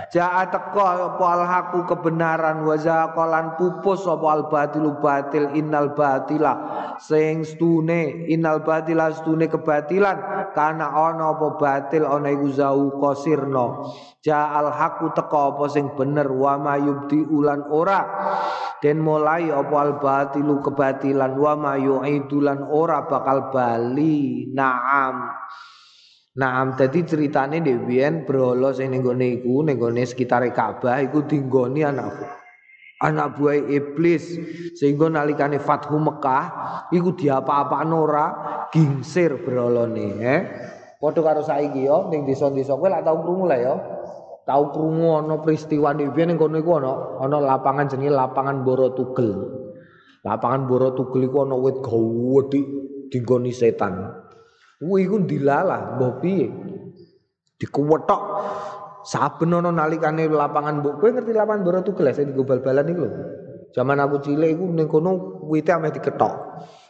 Ja'a 0.09 0.49
teka 0.49 1.13
apa 1.13 1.27
al 1.29 1.45
haqqu 1.45 1.85
kebenaran 1.85 2.65
wa 2.65 2.73
zaqalan 2.73 3.61
pupus 3.61 4.09
apa 4.09 4.27
al 4.33 4.43
batilu 4.49 4.97
batil 4.97 5.53
innal 5.53 5.93
batila 5.93 6.57
sing 6.97 7.45
stune 7.45 8.25
innal 8.33 8.65
batila 8.65 9.13
stune 9.13 9.45
kebatilan 9.53 10.38
kana 10.55 10.93
ana 10.93 11.35
apa 11.35 11.59
batil 11.59 12.07
ana 12.07 12.31
iku 12.31 12.49
zau 12.53 12.95
qasirna. 13.01 13.85
Ja'al 14.23 14.71
haqqu 14.71 15.13
teka 15.17 15.57
apa 15.57 15.65
sing 15.67 15.93
bener 15.97 16.29
wa 16.31 16.55
ma 16.57 16.75
yubdi'ulan 16.79 17.69
ora. 17.73 18.01
Den 18.79 19.03
mulai 19.03 19.51
apa 19.51 19.77
al 19.77 19.93
batilu 19.99 20.63
kebatilan 20.63 21.35
wa 21.35 21.53
ma 21.59 21.73
yu'idulan 21.75 22.69
ora 22.71 23.05
bakal 23.05 23.51
bali. 23.51 24.49
Naam. 24.55 25.35
Naam 26.39 26.79
dadi 26.79 27.03
ceritane 27.03 27.59
ndek 27.59 27.83
biyen 27.83 28.15
brolo 28.23 28.71
sing 28.71 28.95
ning 28.95 29.03
gone 29.03 29.43
iku 29.43 29.67
ning 29.67 29.75
gone 29.75 30.07
sekitar 30.07 30.47
Ka'bah 30.55 31.03
iku 31.03 31.27
dinggoni 31.27 31.83
anak 31.83 32.38
anak 33.03 33.39
buah 33.39 33.59
iblis. 33.71 34.39
Sehingga 34.79 35.11
nalikane 35.11 35.59
Fathu 35.59 35.99
Mekah 35.99 36.45
iku 36.95 37.15
diapa-apakno 37.15 37.97
ora? 37.99 38.27
Gingsir 38.69 39.41
brolone 39.41 40.21
eh 40.21 40.41
padha 40.99 41.23
karo 41.23 41.41
saiki 41.47 41.87
yo 41.87 42.11
ning 42.11 42.27
desa-desa 42.27 42.75
kowe 42.75 42.91
lak 42.91 43.07
tau 43.07 43.23
krungu 43.23 43.47
lah 43.47 43.59
yo. 43.59 43.75
Tau 44.45 44.73
krungu 44.73 45.25
ana 45.25 45.41
peristiwa 45.41 45.95
ndek 45.95 46.17
ning 46.27 46.37
kono 46.41 46.59
iku 46.59 46.81
ana 46.81 46.93
ana 47.23 47.37
lapangan 47.39 47.89
jenenge 47.89 48.13
lapangan 48.13 48.67
Boro 48.67 48.93
Tugel. 48.93 49.31
Lapangan 50.27 50.67
Boro 50.67 50.93
Tugel 50.93 51.31
iku 51.31 51.47
ana 51.47 51.57
wit 51.57 51.79
gawedhi 51.81 52.61
dinggoni 53.09 53.55
setan. 53.55 54.09
Kuwi 54.83 55.07
iku 55.07 55.17
dilalah 55.23 55.97
mbah 55.97 56.13
piye. 56.19 56.49
Dikuwetok 57.59 58.23
saben 59.05 59.55
ana 59.55 59.71
nalikane 59.71 60.27
lapangan 60.27 60.83
mbok 60.83 60.95
kowe 61.03 61.11
ngerti 61.11 61.33
lapangan 61.35 61.63
Boro 61.63 61.81
Tugel 61.85 62.11
sing 62.15 62.35
bal-balan 62.35 62.87
iku 62.91 63.03
lho. 63.07 63.21
Zaman 63.77 64.01
aku 64.01 64.25
cilik 64.25 64.57
iku 64.57 64.65
ning 64.73 64.87
kono 64.89 65.45
wite 65.45 65.71
ameh 65.71 65.93
diketok. 65.93 66.35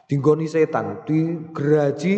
Dinggoni 0.08 0.48
setan, 0.48 1.04
digeraji 1.04 2.14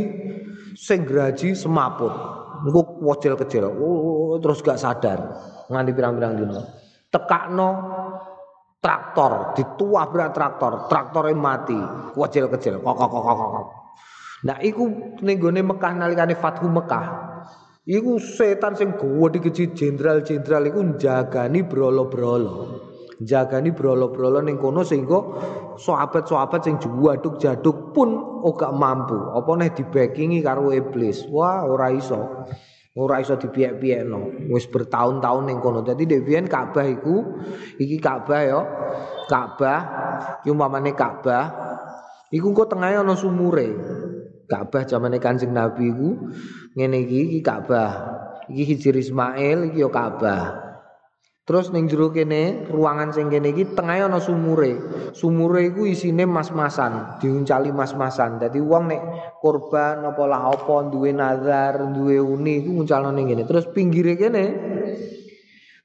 sing 0.79 0.99
geraji 1.03 1.59
semaput. 1.59 2.13
Niku 2.61 3.01
wojel 3.01 3.41
kecil, 3.41 3.73
oh, 3.73 4.37
terus 4.37 4.61
gak 4.61 4.77
sadar 4.77 5.33
nganti 5.73 5.91
pirang-pirang 5.97 6.35
dino. 6.37 6.61
Tekakno 7.09 7.69
traktor, 8.85 9.57
dituah 9.57 10.13
berat 10.13 10.37
traktor, 10.37 10.85
traktornya 10.93 11.33
mati, 11.33 11.81
kecil 12.13 12.53
kecil, 12.53 12.85
kok 12.85 12.95
kok 13.01 13.11
kok 13.11 13.25
kok. 13.33 13.67
Nah, 14.41 14.57
iku 14.65 14.89
nenggone 15.21 15.61
Mekah 15.61 15.93
nalikane 16.01 16.33
Fathu 16.37 16.69
Mekah. 16.69 17.30
Iku 17.89 18.21
setan 18.21 18.77
sing 18.77 18.93
gede 19.01 19.39
kecil 19.41 19.73
jenderal-jenderal 19.73 20.69
iku 20.69 20.81
njagani 20.85 21.65
brolo-brolo. 21.65 22.57
Jagani 23.25 23.73
brolo-brolo 23.73 24.45
ning 24.45 24.61
kono 24.61 24.85
sehingga 24.85 25.21
sahabat-sahabat 25.81 26.61
sing 26.61 26.77
juwaduk-jaduk 26.77 27.97
pun 27.97 28.21
ora 28.45 28.69
mampu. 28.69 29.17
Apa 29.33 29.51
neh 29.57 29.73
dibekingi 29.73 30.45
karo 30.45 30.69
iblis. 30.77 31.25
Wah, 31.33 31.65
ora 31.65 31.89
iso. 31.89 32.45
ora 32.99 33.23
iso 33.23 33.39
dipiek-piekno 33.39 34.51
wis 34.51 34.67
bertahun-tahun 34.67 35.47
ning 35.47 35.63
kono 35.63 35.87
dadi 35.87 36.11
Devian 36.11 36.51
Ka'bah 36.51 36.83
iku 36.83 37.23
iki 37.79 38.03
Ka'bah 38.03 38.41
ya 38.43 38.61
Ka'bah 39.31 39.81
iki 40.43 40.51
umpamane 40.51 40.91
Ka'bah 40.99 41.45
iku 42.35 42.51
kok 42.51 42.75
tengahnya 42.75 43.07
ana 43.07 43.15
sumure 43.15 43.69
Ka'bah 44.51 44.83
zamane 44.83 45.23
Kanjeng 45.23 45.55
Nabi 45.55 45.95
iku 45.95 46.11
ngene 46.75 47.07
iki 47.07 47.19
iki 47.31 47.41
Ka'bah 47.47 47.91
iki 48.51 48.63
Hijri 48.75 48.99
Ismail 48.99 49.71
iki 49.71 49.79
ya 49.79 49.89
Ka'bah 49.89 50.71
Terus 51.51 51.75
ning 51.75 51.91
jero 51.91 52.15
kene 52.15 52.71
ruangan 52.71 53.11
sing 53.11 53.27
kene 53.27 53.51
iki 53.51 53.75
tengahe 53.75 54.07
ana 54.07 54.23
sumure. 54.23 54.79
Sumure 55.11 55.67
iku 55.67 55.83
isine 55.83 56.23
mas-masan, 56.23 57.19
diuncali 57.19 57.75
mas-masan. 57.75 58.39
Dadi 58.39 58.63
wong 58.63 58.87
nek 58.87 59.03
korban 59.43 59.99
apa 60.07 60.23
lah 60.31 60.47
apa 60.47 60.87
duwe 60.95 61.11
nazar, 61.11 61.91
duwe 61.91 62.23
uni 62.23 62.63
iku 62.63 62.71
nguncalno 62.71 63.11
ning 63.11 63.35
kene. 63.35 63.43
Terus 63.51 63.67
pinggire 63.75 64.15
kene 64.15 64.45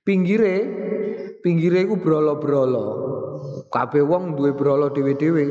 pinggire 0.06 0.54
pinggire 1.42 1.90
iku 1.90 1.98
brolo-brolo. 1.98 2.86
Kabeh 3.74 4.06
wong 4.06 4.38
duwe 4.38 4.54
brolo 4.54 4.94
dhewe-dhewe. 4.94 5.46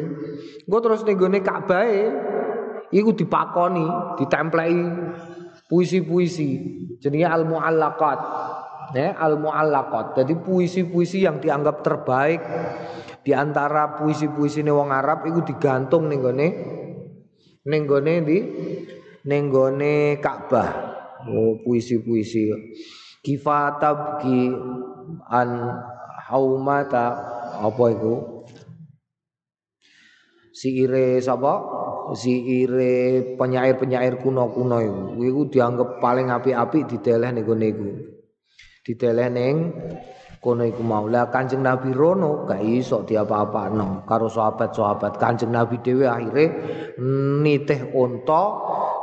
Engko 0.62 0.78
terus 0.78 1.02
ning 1.02 1.18
gone 1.18 1.42
Ka'bahe 1.42 2.02
iku 2.94 3.10
dipakoni, 3.18 3.84
ditempleki 4.22 4.82
puisi-puisi 5.66 6.48
jenenge 7.02 7.26
al-muallaqat. 7.26 8.20
ya 8.94 9.16
al 9.16 9.40
muallaqat 9.40 10.22
jadi 10.22 10.38
puisi-puisi 10.44 11.24
yang 11.24 11.40
dianggap 11.42 11.82
terbaik 11.82 12.38
di 13.24 13.32
antara 13.32 13.96
puisi-puisi 13.96 14.60
wong 14.68 14.92
Arab 14.92 15.24
itu 15.26 15.40
digantung 15.42 16.06
ning 16.06 16.20
gone 16.20 16.48
ning 17.64 17.88
gone 17.88 18.14
di 18.28 18.38
ning 19.24 19.48
gone 19.48 20.20
Ka'bah. 20.20 20.70
Oh 21.24 21.56
puisi-puisi. 21.64 22.52
Kifatabki 23.24 24.52
an 25.32 25.48
haumata 26.28 27.06
apa 27.64 27.84
itu 27.88 28.14
si 30.52 30.84
ire 30.84 31.16
sapa 31.24 31.54
si 32.12 32.60
ire 32.60 33.32
penyair-penyair 33.40 34.20
kuno-kuno 34.20 34.76
iku. 34.84 35.04
Iku 35.24 35.40
dianggap 35.48 36.04
paling 36.04 36.28
apik-apik 36.28 36.84
dideleh 36.84 37.32
ning 37.32 37.44
gone 37.48 37.66
iku. 37.72 37.88
Dideleh 38.84 39.28
ning 39.32 39.56
kono 40.44 40.68
iku 40.68 40.84
mau. 40.84 41.08
Lah 41.08 41.32
Kanjeng 41.32 41.64
Nabi 41.64 41.96
rono 41.96 42.44
gak 42.44 42.60
iso 42.60 43.00
diapa-apakno. 43.08 44.04
Karo 44.04 44.28
sahabat-sahabat 44.28 45.16
Kanjeng 45.16 45.48
Nabi 45.48 45.80
dhewe 45.80 46.04
akhire 46.04 46.44
nitih 47.40 47.96
unta 47.96 48.44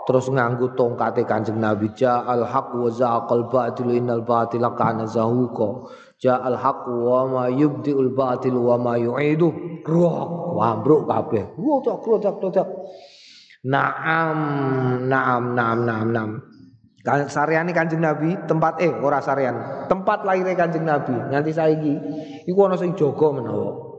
terus 0.06 0.30
nganggo 0.30 0.78
tongkate 0.78 1.26
Kanjeng 1.26 1.58
Nabi 1.58 1.90
ja 1.98 2.22
al 2.22 2.46
haq 2.46 2.78
wa 2.78 2.90
zaqal 2.94 3.50
batil 3.50 3.90
innal 3.90 4.22
batila 4.22 4.78
kana 4.78 5.10
zahuqa 5.10 5.90
ja 6.22 6.38
al 6.38 6.54
haq 6.54 6.86
wa 6.86 7.26
ma 7.26 7.44
yubdiul 7.50 8.14
batil 8.14 8.54
wa 8.54 8.78
ma 8.78 8.94
yu'idu 8.94 9.82
roh 9.82 10.54
wambruk 10.54 11.10
kabeh. 11.10 11.58
Rotak 11.58 12.06
rotak 12.06 12.36
rotak 12.38 12.68
naam 13.66 14.38
naam 15.10 15.44
naam 15.58 15.78
naam 15.82 16.08
naam. 16.14 16.32
Saryane 17.02 17.74
Kanjeng 17.74 18.06
Nabi 18.06 18.38
tempat 18.46 18.78
eh 18.78 18.94
ora 18.94 19.18
saryan 19.26 19.90
tempat 19.90 20.22
lahirnya 20.22 20.54
Kanjeng 20.54 20.86
Nabi. 20.86 21.18
Nganti 21.34 21.52
saiki 21.58 21.94
iku 22.46 22.70
ana 22.70 22.78
sing 22.78 22.94
jaga 22.94 23.34
menawa. 23.34 23.90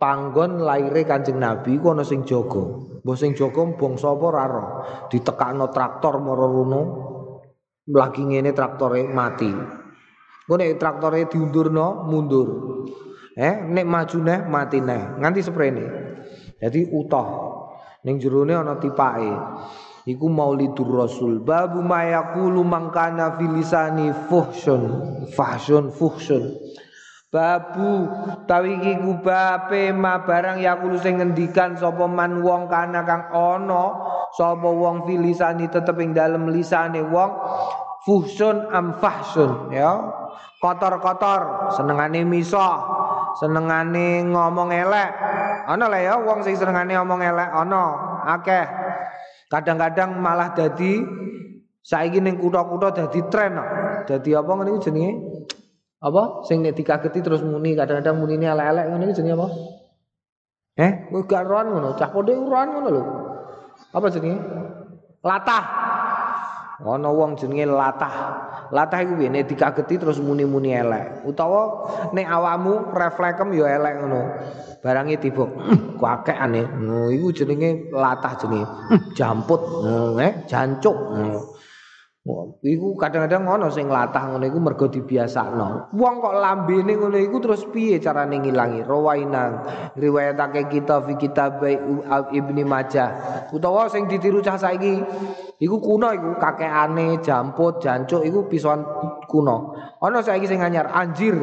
Panggon 0.00 0.64
lahirnya 0.64 1.04
Kanjeng 1.04 1.36
Nabi 1.36 1.76
iku 1.76 1.92
ana 1.92 2.00
sing 2.00 2.24
jaga. 2.24 2.64
Mbah 3.04 3.16
sing 3.20 3.36
jaga 3.36 3.60
bangsa 3.76 4.16
apa 4.16 4.24
ora 4.24 4.64
ditekakno 5.12 5.68
traktor 5.68 6.24
mara 6.24 6.48
rono 6.48 6.82
lagi 7.92 8.24
ngene 8.24 8.56
traktore 8.56 9.04
mati 9.12 9.83
Kok 10.44 10.56
nek 10.60 10.76
traktore 10.76 11.24
diundurno 11.24 12.04
mundur. 12.04 12.48
Eh, 13.32 13.64
nek 13.64 13.86
maju 13.88 14.18
neh 14.20 14.40
mati 14.44 14.78
neh. 14.78 15.16
Nganti 15.16 15.40
sprene. 15.40 15.84
Jadi 16.60 16.92
utuh. 16.92 17.28
Ning 18.04 18.20
jerone 18.20 18.52
ana 18.52 18.76
tipake. 18.76 19.32
Iku 20.04 20.28
Maulidur 20.28 21.00
Rasul. 21.00 21.40
Babu 21.40 21.80
mayaqulu 21.80 22.60
mangkana 22.60 23.40
filisani 23.40 24.12
fuhsun. 24.28 24.82
Fahsun 25.32 25.88
fuhsun. 25.88 26.60
Babu 27.34 28.06
tawi 28.46 28.78
iki 28.78 28.94
kubape 29.02 29.90
ma 29.90 30.22
barang 30.22 30.62
yakulu 30.62 30.94
sing 31.02 31.18
ngendikan 31.18 31.74
sapa 31.74 32.06
man 32.06 32.46
wong 32.46 32.70
kana 32.70 33.02
kang 33.02 33.26
ana 33.34 33.84
sapa 34.30 34.70
wong 34.70 35.02
filisani 35.02 35.66
tetep 35.66 35.98
ing 35.98 36.14
dalem 36.14 36.46
lisane 36.54 37.02
wong 37.02 37.34
fuhsun 38.04 38.68
am 38.70 39.00
fahsun 39.00 39.72
ya 39.72 40.24
kotor-kotor, 40.64 41.68
senengane 41.76 42.24
misah, 42.24 42.80
senengane 43.36 44.24
ngomong 44.24 44.72
elek. 44.72 45.10
Ana 45.68 45.92
lah 45.92 46.00
ya 46.00 46.14
wong 46.16 46.40
sing 46.40 46.56
senengane 46.56 46.96
ngomong 46.96 47.20
elek 47.20 47.52
ana, 47.52 47.84
akeh. 48.32 48.64
Kadang-kadang 49.52 50.16
malah 50.16 50.56
dadi 50.56 51.04
saiki 51.84 52.24
ning 52.24 52.40
kutha-kutha 52.40 52.96
dadi 52.96 53.20
tren. 53.28 53.60
Dadi 54.08 54.30
apa 54.32 54.50
ngene 54.56 54.70
iki 54.72 54.88
jenenge? 54.88 55.12
Apa? 56.00 56.48
Sing 56.48 56.64
nek 56.64 56.76
dikageti 56.80 57.20
terus 57.20 57.44
muni, 57.44 57.76
kadang-kadang 57.76 58.16
munine 58.16 58.48
elek-elek 58.48 58.84
ngene 58.88 59.04
iki 59.12 59.16
jenenge 59.20 59.36
apa? 59.36 59.48
Eh, 60.74 60.92
kowe 61.12 61.22
gak 61.28 61.44
roan 61.44 61.70
ngono, 61.70 61.94
cah 61.94 62.08
pondhe 62.08 62.34
roan 62.34 62.72
ngono 62.72 62.88
lho. 62.88 63.02
Apa 63.92 64.06
jenenge? 64.08 64.40
Latah. 65.20 65.64
Ana 66.84 67.08
wong 67.08 67.40
jenenge 67.40 67.64
latah. 67.64 68.14
Latah 68.68 68.98
iku 69.00 69.16
piye 69.16 69.32
nek 69.32 69.48
dikageti 69.48 69.96
terus 69.96 70.20
muni-muni 70.20 70.76
elek. 70.76 71.24
Utawa 71.24 71.88
nek 72.12 72.26
awakmu 72.28 72.92
reflekem 72.92 73.56
ya 73.56 73.80
elek 73.80 73.94
ngono. 74.04 74.20
Barange 74.84 75.16
tiba 75.16 75.48
kakekane. 75.96 76.68
Ngono 76.76 77.08
iku 77.08 77.32
jenenge 77.32 77.88
latah 77.88 78.36
jenenge. 78.36 78.68
Jamput, 79.16 79.60
eh 80.20 80.44
jancuk. 80.44 80.96
Iku 82.64 82.96
kadang-kadang 82.96 83.44
ngono 83.44 83.68
sing 83.68 83.92
latah 83.92 84.32
ngono 84.32 84.48
iku 84.48 84.56
mergo 84.56 84.88
dibiasakno. 84.88 85.92
Wong 85.92 86.14
kok 86.24 86.40
lambene 86.40 86.96
ngono 86.96 87.20
iku 87.20 87.36
terus 87.36 87.68
piye 87.68 88.00
carane 88.00 88.40
ngilangi? 88.40 88.80
Rawainang 88.80 89.60
riwayatake 89.92 90.72
kita 90.72 91.04
fi 91.04 91.20
kitab 91.20 91.60
Ibnu 92.32 92.64
Majah. 92.64 93.08
Utawa 93.52 93.92
sing 93.92 94.08
ditiru 94.08 94.40
cah 94.40 94.56
saiki 94.56 95.04
iku 95.60 95.76
kuno 95.84 96.16
iku 96.16 96.40
kakekane 96.40 97.20
jamput, 97.20 97.84
jancuk 97.84 98.24
iku 98.24 98.48
pisoan 98.48 98.88
kuno. 99.28 99.76
Ana 100.00 100.24
saiki 100.24 100.48
sing 100.48 100.64
anyar 100.64 100.88
anjir. 100.96 101.36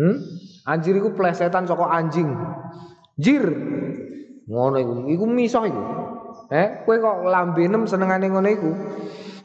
Hmm? 0.00 0.16
Anjir 0.64 0.96
iku 0.96 1.12
plesetan 1.12 1.68
saka 1.68 1.92
anjing. 1.92 2.32
Jir. 3.20 3.44
Ngono 4.48 4.76
iku. 4.80 4.92
Iku 5.12 5.24
misah 5.28 5.68
iku. 5.68 5.82
Eh, 6.48 6.88
kowe 6.88 6.96
kok 6.96 7.28
lambenem 7.28 7.84
senengane 7.84 8.32
ngono 8.32 8.48
iku. 8.48 8.72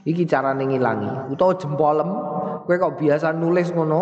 Iki 0.03 0.27
carane 0.27 0.67
ngilangi. 0.67 1.31
Utawa 1.31 1.55
jempolem, 1.55 2.09
kowe 2.67 2.75
kok 2.75 2.99
biasa 2.99 3.31
nulis 3.31 3.71
ngono, 3.71 4.01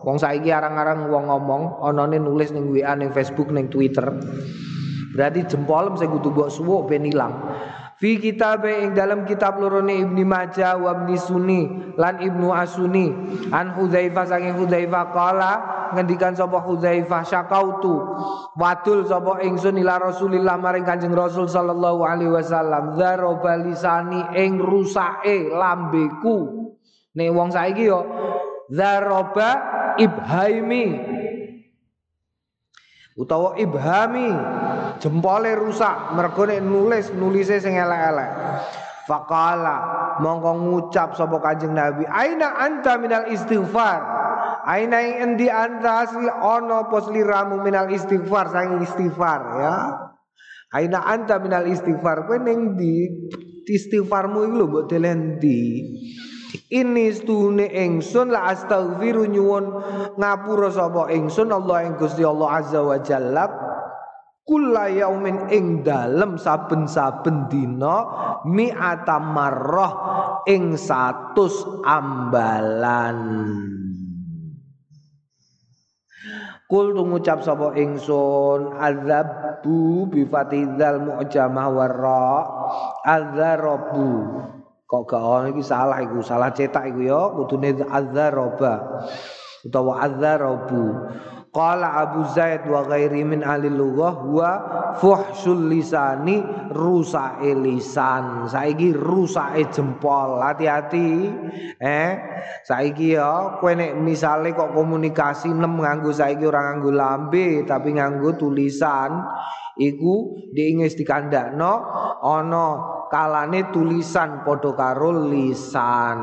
wong 0.00 0.16
saiki 0.16 0.48
arang-arang 0.48 1.12
wong 1.12 1.28
ngomong, 1.28 1.62
anane 1.84 2.16
nulis 2.16 2.56
ning 2.56 2.72
WA 2.72 2.96
ning 2.96 3.12
Facebook 3.12 3.52
ning 3.52 3.68
Twitter. 3.68 4.08
Berarti 5.12 5.44
jempolem 5.44 6.00
sing 6.00 6.08
kudu 6.08 6.32
mbok 6.32 6.48
suwuk 6.48 6.88
ben 6.88 7.04
ilang. 7.04 7.36
Fi 8.02 8.18
kitab 8.18 8.66
ing 8.66 8.98
dalam 8.98 9.22
kitab 9.22 9.62
lorone 9.62 10.02
Ibnu 10.02 10.26
Majah 10.26 10.74
wa 10.74 10.90
Ibnu 10.90 11.14
Sunni 11.14 11.70
lan 11.94 12.18
Ibnu 12.18 12.50
Asuni. 12.50 13.14
An 13.54 13.70
Hudzaifah 13.78 14.26
saking 14.26 14.58
Hudzaifah 14.58 15.14
qala 15.14 15.52
ngendikan 15.94 16.34
sapa 16.34 16.58
Hudzaifah 16.66 17.22
syakautu 17.22 17.94
wadul 18.58 19.06
sapa 19.06 19.46
ingsun 19.46 19.78
ila 19.78 20.02
Rasulillah 20.02 20.58
maring 20.58 20.82
Kanjeng 20.82 21.14
Rasul 21.14 21.46
sallallahu 21.46 22.02
alaihi 22.02 22.34
wasallam. 22.34 22.98
Dzaraba 22.98 23.62
ing 24.34 24.58
rusake 24.58 25.54
lambeku. 25.54 26.38
Nek 27.14 27.30
wong 27.30 27.54
saiki 27.54 27.86
yo 27.86 28.02
dzaraba 28.66 29.48
ibhaimi 29.94 30.84
utawa 33.16 33.56
ibhami 33.60 34.32
jempole 35.00 35.52
rusak 35.56 36.16
mergo 36.16 36.48
nek 36.48 36.60
nulis 36.64 37.12
nulise 37.12 37.60
sing 37.60 37.76
elek-elek. 37.76 38.30
Faqala 39.02 39.76
mongko 40.22 40.50
ngucap 40.62 41.18
sapa 41.18 41.42
kanjeng 41.42 41.74
nabi 41.74 42.06
aina 42.06 42.54
anta 42.62 42.96
minal 42.96 43.26
istighfar? 43.28 44.00
Aina 44.62 45.02
endi 45.02 45.50
anta 45.50 46.06
asli? 46.06 46.30
Ana 46.30 46.86
apa 46.86 47.02
sliramu 47.02 47.66
minal 47.66 47.90
istighfar? 47.90 48.54
Saking 48.54 48.78
istighfar 48.86 49.40
ya. 49.58 49.74
Aina 50.70 51.02
anta 51.02 51.42
minal 51.42 51.66
istighfar? 51.66 52.30
Kowe 52.30 52.38
ning 52.38 52.78
di 52.78 53.10
istighfarmu 53.66 54.46
iku 54.46 54.54
lho 54.58 54.66
mbok 54.70 54.84
delendi 54.90 55.62
ini 56.68 57.08
stune 57.12 57.64
ingsun 57.68 58.32
la 58.32 58.52
astaghfiru 58.52 59.24
nyuwun 59.28 59.64
ngapura 60.20 60.68
sapa 60.68 61.08
ingsun 61.08 61.48
Allah 61.48 61.88
ing 61.88 61.94
Gusti 61.96 62.24
Allah 62.24 62.48
azza 62.60 62.80
wa 62.84 62.98
jalla. 63.00 63.44
Kula 64.42 64.90
yaumin 64.90 65.48
ing 65.54 65.86
dalem 65.86 66.34
saben-saben 66.34 67.46
dina 67.46 67.96
mi'ata 68.42 69.22
marrah 69.22 69.94
ing 70.50 70.74
satus 70.74 71.62
ambalan. 71.86 73.18
Kul 76.66 76.96
ngucap 76.96 77.44
sapa 77.46 77.76
ingsun 77.78 78.76
azabu 78.80 80.10
bi 80.10 80.26
fatidal 80.26 81.04
mu'jamah 81.06 81.68
warra 81.68 82.28
azarobu 83.04 84.10
kok 84.92 85.08
gak 85.08 85.24
ono 85.24 85.48
iki 85.48 85.64
salah 85.64 86.04
iku? 86.04 86.20
Salah 86.20 86.52
cetak 86.52 86.92
iku 86.92 87.00
ya 87.00 87.32
kudune 87.32 87.72
azzaraba 87.80 89.00
utawa 89.64 90.04
azzarabu 90.04 91.08
qala 91.48 91.96
abu 92.04 92.28
zaid 92.28 92.68
wa 92.68 92.84
ghairi 92.84 93.24
min 93.24 93.40
ahli 93.40 93.72
lughah 93.72 94.20
wa 94.20 94.50
fuhsul 95.00 95.72
lisani 95.72 96.44
rusae 96.76 97.56
lisan. 97.56 98.52
Saiki 98.52 98.92
rusake 98.92 99.72
jempol 99.72 100.44
hati-hati. 100.44 101.08
Eh 101.80 102.10
saiki 102.68 103.16
ya 103.16 103.56
kowe 103.64 103.72
nek 103.72 103.96
misale 103.96 104.52
kok 104.52 104.76
komunikasi 104.76 105.56
nem 105.56 105.72
nganggo 105.80 106.12
saiki 106.12 106.44
ora 106.44 106.68
nganggo 106.68 106.92
lambe 106.92 107.64
tapi 107.64 107.96
nganggo 107.96 108.36
tulisan 108.36 109.24
iku 109.78 110.36
diingis 110.52 110.96
dikandakno 110.98 111.72
ana 112.20 112.66
kalane 113.12 113.68
tulisan 113.72 114.44
padha 114.44 114.72
karo 114.72 115.28
lisan. 115.28 116.20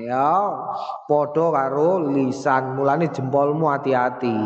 Ya 0.00 0.52
padha 1.08 1.46
karo 1.52 2.12
lisan. 2.12 2.76
Mulane 2.76 3.08
jempolmu 3.12 3.72
hati-hati 3.72 4.36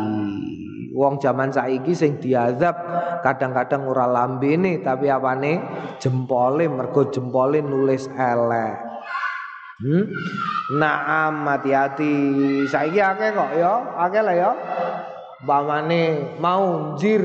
wong 0.95 1.19
zaman 1.19 1.51
saiki 1.51 1.91
sing 1.91 2.23
diazab 2.23 2.79
kadang-kadang 3.19 3.83
ora 3.83 4.07
lambene 4.07 4.79
tapi 4.79 5.11
apane 5.11 5.59
jempole 5.99 6.71
mergo 6.71 7.11
jempole 7.11 7.59
nulis 7.59 8.07
elek. 8.15 8.79
Hmm? 9.75 10.07
Naam 10.79 11.43
hati-hati 11.43 12.13
saiki 12.71 13.03
akeh 13.03 13.35
kok 13.35 13.51
ya 13.59 13.73
akeh 14.07 14.23
lah 14.23 14.35
ya. 14.35 14.51
Bamane 15.43 16.33
mau 16.39 16.95
jir 16.95 17.21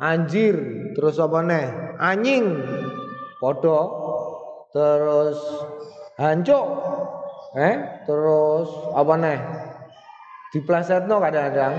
anjir, 0.00 0.56
terus 0.96 1.16
apa 1.20 1.38
neh? 1.44 1.66
Anjing. 2.00 2.44
Padha. 3.40 3.80
Terus 4.72 5.38
hancuk. 6.20 6.66
Eh, 7.56 7.76
terus 8.04 8.68
apa 8.92 9.14
neh? 9.16 9.38
Diplesetno 10.52 11.16
kadang-kadang. 11.20 11.74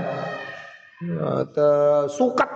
Ya, 0.98 1.30
suket. 2.10 2.50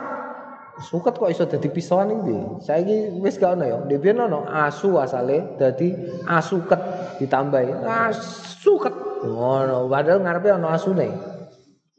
Suket 0.82 1.14
kok 1.14 1.30
iso 1.30 1.46
dadi 1.46 1.70
pisoan 1.70 2.10
iki. 2.10 2.38
Saiki 2.66 3.22
wis 3.22 3.38
gak 3.38 3.54
ono 3.54 3.64
ya. 3.66 3.78
Dhewe 3.86 4.10
ono 4.18 4.42
asu 4.50 4.98
asale 4.98 5.54
dadi 5.54 5.94
asuket 6.26 6.80
ditambahi. 7.22 7.86
Asuket. 7.86 8.94
Ngono, 9.22 9.86
padahal 9.86 10.26
ngarepe 10.26 10.50
ono 10.58 10.74
asune. 10.74 11.31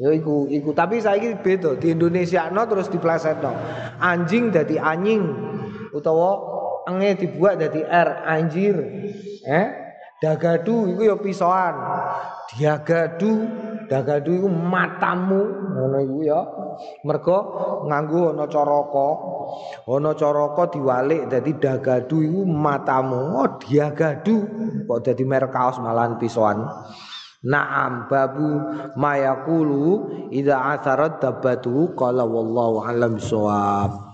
Ya 0.02 0.10
iku 0.10 0.50
iku 0.50 0.74
tapi 0.74 0.98
saiki 0.98 1.38
beda 1.38 1.78
di 1.78 1.94
Indonesia 1.94 2.50
no 2.50 2.66
terus 2.66 2.90
diplesetno. 2.90 3.54
Anjing 4.02 4.50
dadi 4.50 4.82
anjing 4.82 5.22
utawa 5.94 6.42
enge 6.90 7.22
dibuat 7.22 7.62
dadi 7.62 7.86
R 7.86 8.10
anjir. 8.26 8.74
Eh? 9.46 9.68
Dagadu 10.18 10.90
iku 10.98 11.02
ya 11.14 11.16
pisoan. 11.20 11.76
Diagadu, 12.54 13.32
dagadu 13.86 14.34
iku 14.34 14.50
matamu 14.50 15.42
ngono 15.78 15.98
iku 16.02 16.18
ya. 16.26 16.42
Mergo 17.06 17.38
nganggo 17.86 18.34
ana 18.34 18.50
caraka. 18.50 19.10
Ana 19.86 20.12
caraka 20.18 20.64
diwalik 20.74 21.30
dadi 21.30 21.54
dagadu 21.54 22.26
iku 22.26 22.42
matamu. 22.50 23.46
Oh, 23.46 23.50
diagadu 23.62 24.42
kok 24.90 25.00
dadi 25.06 25.22
merek 25.22 25.54
kaos 25.54 25.78
malahan 25.78 26.18
pisoan. 26.18 26.66
Naam 27.44 28.08
babu 28.08 28.72
mayakulu 28.96 30.08
idza 30.32 30.64
atharat 30.80 31.20
tabatu 31.20 31.92
qala 31.92 32.24
wallahu 32.24 32.88
alam 32.88 33.20
bisawab. 33.20 34.13